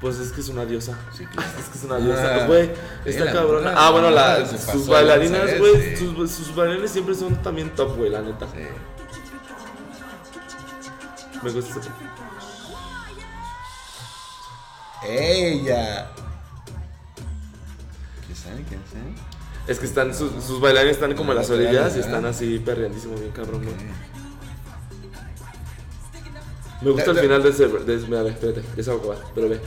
[0.00, 0.96] Pues es que es una diosa.
[1.16, 1.48] Sí, claro.
[1.58, 2.44] Es que es una diosa.
[2.44, 3.74] Ah, Güey, sí, está la cabrona.
[3.76, 5.96] Ah, bueno, la pasó sus bailarinas, güey.
[5.96, 5.96] sí.
[5.96, 8.46] Sus, sus bailarines siempre son también top, güey, la neta.
[8.46, 8.58] Sí.
[11.42, 11.94] Me gusta esa-
[15.06, 16.10] ¡Ella!
[18.26, 18.62] ¿Qué sabe?
[18.64, 19.14] ¿Qué sabe?
[19.68, 23.14] Es que están, sus, sus bailarines están como en las orillas y están así perreandísimo,
[23.16, 23.76] bien cabrón, güey.
[26.80, 27.66] Me gusta el final de ese.
[27.68, 29.60] De, ese- mira, ve, espérate, ya se va a acabar, pero ve.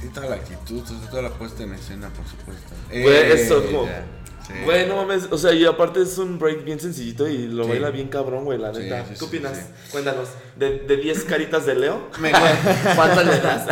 [0.00, 2.74] Tiene toda la actitud, toda la puesta en escena, por supuesto.
[2.90, 3.86] Güey, eso como.
[3.86, 4.52] Sí.
[4.64, 5.28] Güey, no mames.
[5.30, 7.70] O sea, y aparte es un break bien sencillito y lo Sí.
[7.70, 9.04] baila bien cabrón, güey, la neta.
[9.06, 9.66] sí, ¿Qué opinas?
[9.92, 10.28] Cuéntanos.
[10.56, 12.32] De, de 10 caritas de Leo, Me,
[12.96, 13.66] ¿cuántas le das?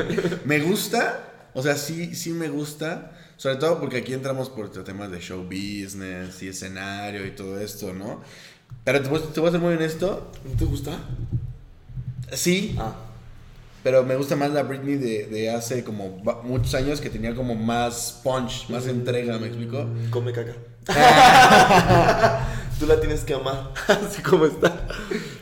[0.44, 1.24] me gusta,
[1.54, 5.42] o sea, sí, sí me gusta, sobre todo porque aquí entramos por temas de show
[5.44, 8.20] business y escenario y todo esto, ¿no?
[8.84, 10.92] Pero te, te voy a ser muy honesto, ¿No te gusta?
[12.32, 12.94] sí, Ah.
[13.82, 17.54] Pero me gusta más la Britney de, de hace como muchos años que tenía como
[17.54, 19.86] más punch, más entrega, ¿me explico?
[20.10, 20.54] Come caca.
[22.78, 24.86] Tú la tienes que amar, así como está.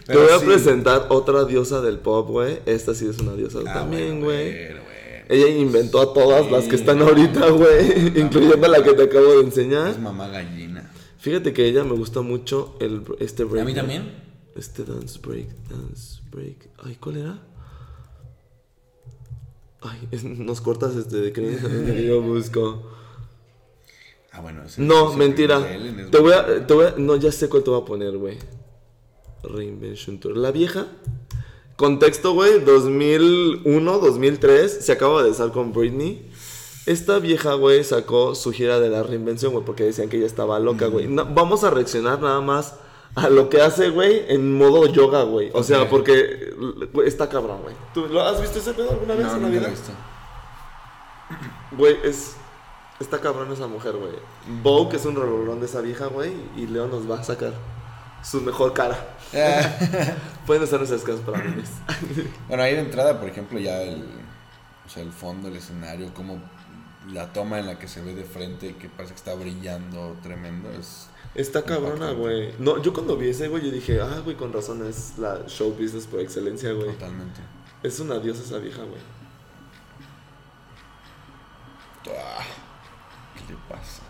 [0.06, 0.46] Te voy a sí.
[0.46, 2.58] presentar otra diosa del pop, güey.
[2.66, 4.50] Esta sí es una diosa Ah, también, güey.
[4.66, 4.88] bueno, bueno.
[5.28, 8.18] Ella inventó a todas las que están ahorita, güey.
[8.20, 9.88] incluyendo la que te acabo de enseñar.
[9.88, 10.90] Es mamá gallina.
[11.18, 13.62] Fíjate que ella me gusta mucho el, este break.
[13.62, 14.10] ¿A mí también?
[14.56, 16.68] Este dance break, dance break.
[16.82, 17.38] Ay, ¿cuál era?
[19.80, 22.82] Ay, es- nos cortas este de que yo busco.
[24.32, 25.60] Ah, bueno, ese No, ese mentira.
[26.10, 28.38] Te voy, a, te voy a- No, ya sé cuál te voy a poner, güey.
[29.42, 30.36] Reinvention Tour.
[30.36, 30.86] La vieja.
[31.76, 32.60] Contexto, güey.
[32.64, 34.84] 2001, 2003.
[34.84, 36.28] Se acaba de estar con Britney.
[36.86, 40.58] Esta vieja, güey, sacó su gira de la reinvención, güey, porque decían que ella estaba
[40.58, 41.06] loca, güey.
[41.06, 42.76] No, vamos a reaccionar nada más
[43.18, 45.50] a lo que hace, güey, en modo yoga, güey.
[45.54, 46.54] O sea, porque
[47.04, 47.74] está cabrón, güey.
[47.94, 49.66] ¿Tú lo has visto ese pedo alguna vez No, en la lo vida?
[49.66, 49.92] he visto.
[51.72, 52.36] Güey, es.
[53.00, 54.12] Está cabrón esa mujer, güey.
[54.62, 56.32] Vogue es un rolón de esa vieja, güey.
[56.56, 57.52] Y Leo nos va a sacar
[58.22, 59.16] su mejor cara.
[60.46, 61.70] Pueden usar nuestras casas para memes.
[62.48, 64.02] Bueno, ahí de entrada, por ejemplo, ya el,
[64.86, 66.40] o sea, el fondo, el escenario, como
[67.12, 70.68] la toma en la que se ve de frente, que parece que está brillando tremendo,
[70.70, 71.08] es...
[71.38, 72.52] Está cabrona, güey.
[72.58, 75.70] No, yo cuando vi ese, güey, yo dije, ah, güey, con razón es la show
[75.70, 76.90] business por excelencia, güey.
[76.92, 77.40] Totalmente.
[77.82, 79.00] Es una diosa esa vieja, güey.
[82.10, 82.42] Ah,
[83.36, 84.02] ¿Qué le pasa?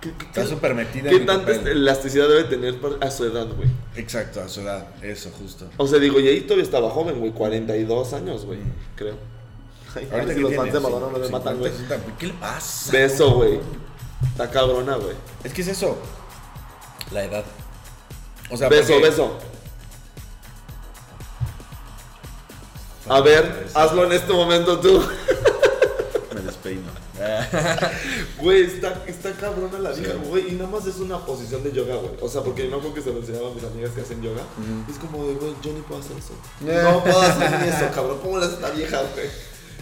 [0.00, 1.66] ¿Qué, qué- Está súper metida qué en tanta papel.
[1.68, 3.68] elasticidad debe tener a su edad, güey?
[3.96, 5.68] Exacto, a su edad, eso, justo.
[5.76, 7.32] O sea, digo, y ahí todavía estaba joven, güey.
[7.32, 8.60] 42 años, güey.
[8.96, 9.16] Creo.
[9.94, 11.72] Ay, a ver si los fans de Madonna no me 50, matan, güey.
[11.72, 12.92] 60, ¿Qué le pasa?
[12.92, 13.60] Beso, güey.
[14.28, 15.16] Está cabrona, güey.
[15.44, 15.96] Es que es eso,
[17.10, 17.44] la edad.
[18.50, 19.38] O sea, Beso, porque- beso.
[23.08, 25.02] A ver, hazlo en este momento tú.
[26.34, 27.00] Me despeino.
[28.40, 30.48] Güey, está, está cabrona la vieja, güey.
[30.48, 32.12] Y nada más es una posición de yoga, güey.
[32.22, 34.40] O sea, porque me acuerdo que se lo enseñaba a mis amigas que hacen yoga.
[34.88, 36.32] Es como de, güey, yo ni puedo hacer eso.
[36.60, 38.18] No puedo hacer ni eso, cabrón.
[38.22, 39.26] ¿Cómo le hace esta vieja, güey?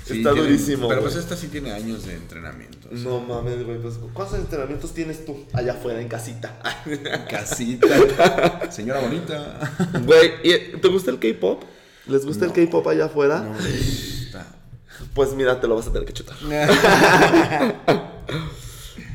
[0.08, 0.88] Sí, está tiene- durísimo.
[0.88, 1.12] Pero güey.
[1.12, 2.88] pues esta sí tiene años de entrenamiento.
[2.90, 3.78] o sea, No mames, güey.
[3.80, 6.58] Pues, ¿cuántos entrenamientos tienes tú allá afuera en casita?
[7.30, 8.68] Casita.
[8.70, 9.58] Señora bonita.
[10.04, 11.62] Güey, ¿y- ¿te gusta el K-pop?
[12.06, 12.52] ¿Les gusta el.
[12.52, 13.40] K-pop allá afuera?
[13.40, 14.46] No me gusta.
[15.14, 16.36] Pues mira, te lo vas a tener que chutar.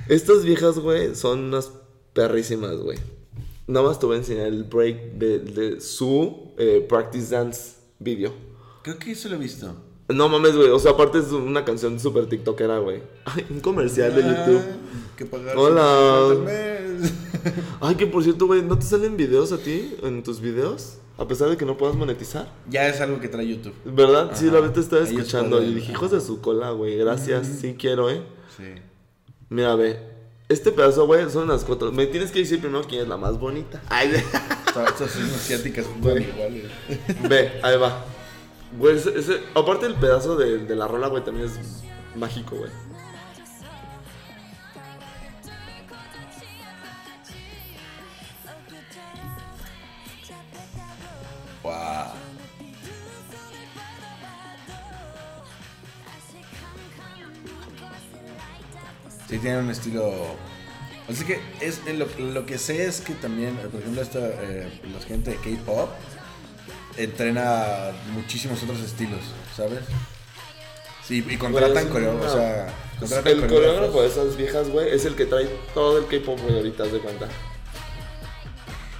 [0.07, 1.71] Estas viejas, güey, son unas
[2.13, 2.97] perrísimas, güey.
[3.67, 8.33] Nada más te voy a enseñar el break de, de su eh, Practice Dance video.
[8.83, 9.73] Creo que eso lo he visto.
[10.09, 10.69] No mames, güey.
[10.69, 13.01] O sea, aparte es una canción súper tiktokera, güey.
[13.25, 14.61] Ay, un comercial de YouTube.
[14.61, 16.27] Ah, Que pagar Hola.
[16.27, 17.13] 150 al mes.
[17.81, 20.97] Ay, que por cierto, güey, ¿no te salen videos a ti en tus videos?
[21.17, 22.51] A pesar de que no puedas monetizar.
[22.69, 23.73] Ya es algo que trae YouTube.
[23.85, 24.31] ¿Verdad?
[24.33, 26.97] Sí, la vez te estaba escuchando pueden, y dije, hijos de su cola, güey.
[26.97, 28.23] Gracias, sí quiero, eh.
[28.57, 28.63] Sí.
[29.49, 29.99] Mira, ve.
[30.49, 31.91] Este pedazo, güey, son unas cuatro.
[31.91, 33.81] Me tienes que decir primero quién es la más bonita.
[33.89, 34.23] Ay, ve.
[34.73, 36.27] Todas estas son asiáticas iguales.
[37.29, 38.05] ve, ahí va.
[38.77, 41.83] Güey, ese, ese- aparte el pedazo de, de la rola, güey, también es
[42.15, 42.71] mágico, güey.
[51.63, 52.13] Wow.
[59.29, 60.11] Sí, tiene un estilo.
[61.09, 64.99] Así que es, lo, lo que sé es que también, por ejemplo, esta, eh, la
[65.05, 65.89] gente de K-pop
[66.97, 69.21] entrena muchísimos otros estilos,
[69.55, 69.79] ¿sabes?
[71.05, 72.33] Sí, y contratan coreógrafos.
[72.33, 76.05] O sea, contratan El coreógrafo de esas viejas, güey, es el que trae todo el
[76.05, 77.27] K-pop, güey, ahorita, de cuenta.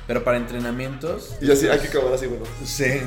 [0.05, 1.35] Pero para entrenamientos.
[1.41, 2.45] Y así, hay que acabar así, bueno.
[2.65, 3.01] Sí.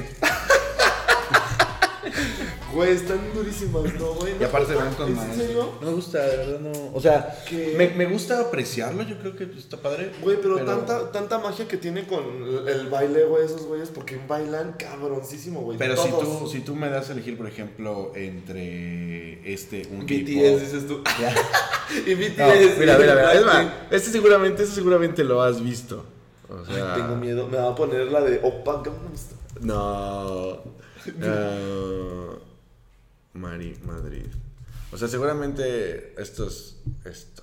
[2.76, 4.34] Güey, están durísimas, ¿no, güey?
[4.38, 5.28] Y aparte van con ¿Es más.
[5.30, 5.72] ¿En serio?
[5.80, 6.72] No me gusta, de verdad no.
[6.92, 7.34] O sea,
[7.74, 10.12] me, me gusta apreciarlo, yo creo que está padre.
[10.22, 12.22] Güey, pero, Tanta, tanta magia que tiene con
[12.68, 15.78] el baile, güey, esos güeyes, porque bailan cabroncísimo, güey.
[15.78, 20.60] Pero si tú, si tú me das a elegir, por ejemplo, entre este, un BTS,
[20.60, 21.02] dices tú.
[21.18, 21.34] Ya.
[22.06, 22.36] y BTS.
[22.36, 22.46] No,
[22.78, 23.32] mira, mira, mira.
[23.32, 26.04] Es más, Ay, este seguramente, este seguramente lo has visto.
[26.50, 29.40] O sea, Tengo miedo, me va a poner la de Opa Gangnam Style.
[29.60, 30.60] No.
[33.36, 34.26] Mari, Madrid.
[34.92, 37.42] O sea, seguramente esto es esto.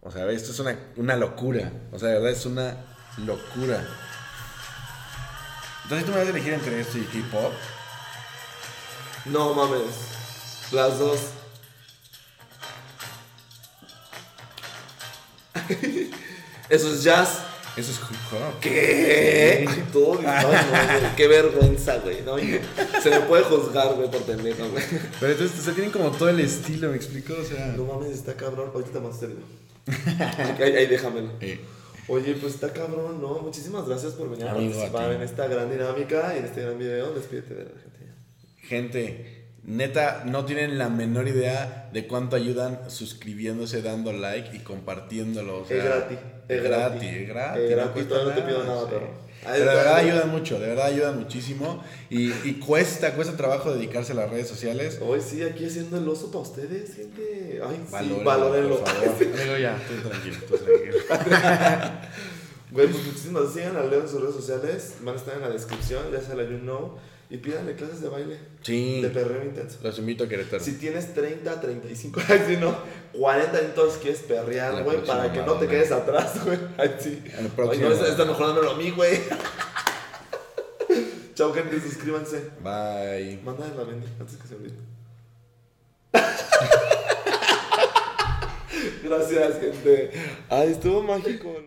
[0.00, 1.72] O sea, esto es una, una locura.
[1.92, 2.76] O sea, de verdad es una
[3.18, 3.86] locura.
[5.84, 7.52] Entonces tú me vas a elegir entre esto y K-pop.
[9.26, 10.70] No mames.
[10.72, 11.20] Las dos.
[16.68, 17.51] Eso es jazz.
[17.76, 18.60] Eso es hip hop.
[18.60, 19.64] ¿Qué?
[19.66, 20.14] Ay, todo.
[20.22, 21.16] No, güey.
[21.16, 22.22] Qué vergüenza, güey.
[22.22, 24.84] No, se me puede juzgar, güey, por pendejo, güey.
[25.20, 27.34] Pero entonces, o sea, tienen como todo el estilo, ¿me explico?
[27.40, 27.68] O sea.
[27.68, 28.70] No mames, está cabrón.
[28.74, 29.62] Ahorita te mando video.
[30.66, 31.30] Ahí, ahí déjamelo.
[31.40, 31.60] Eh,
[32.08, 33.38] Oye, pues está cabrón, ¿no?
[33.38, 35.14] Muchísimas gracias por venir a participar ti.
[35.14, 37.14] en esta gran dinámica y en este gran video.
[37.14, 38.66] Despídete de la gente.
[38.66, 45.60] gente, neta, no tienen la menor idea de cuánto ayudan suscribiéndose, dando like y compartiéndolo.
[45.62, 47.00] O sea, Es gratis, es Es gratis.
[47.00, 47.62] gratis, es gratis.
[47.62, 48.86] Es no gratis, no te pido nada, sí.
[48.90, 51.82] pero- de verdad ayudan mucho, de verdad ayudan muchísimo.
[52.10, 55.00] Y, y cuesta, cuesta trabajo dedicarse a las redes sociales.
[55.04, 57.60] Hoy sí, aquí haciendo el oso para ustedes, gente.
[57.60, 58.78] Ay, sí, Valórenlo, valórenlo.
[58.78, 59.08] por favor.
[59.40, 60.96] Amigo, ya, tú tranquilo, tú tranquilo.
[62.70, 64.94] Güey, pues muchísimas sigan a Leo en sus redes sociales.
[65.02, 66.96] Van a estar en la descripción, ya sea la you know.
[67.32, 68.38] Y pídanle clases de baile.
[68.60, 69.00] Sí.
[69.00, 69.78] De perreo intenso.
[69.82, 70.62] Los invito a Querétaro.
[70.62, 72.76] Si tienes 30, 35, ay, si no,
[73.18, 76.58] 40 entonces quieres perrear, güey, para que no te quedes atrás, güey.
[76.76, 77.22] Ay, sí.
[77.38, 79.18] El Ay, próximo no, está, mejor a mí, güey.
[81.34, 82.50] Chao, gente, suscríbanse.
[82.62, 83.40] Bye.
[83.42, 84.74] Mándale la Bendy antes que se olvide.
[89.02, 90.10] Gracias, gente.
[90.50, 91.62] Ay, estuvo mágico.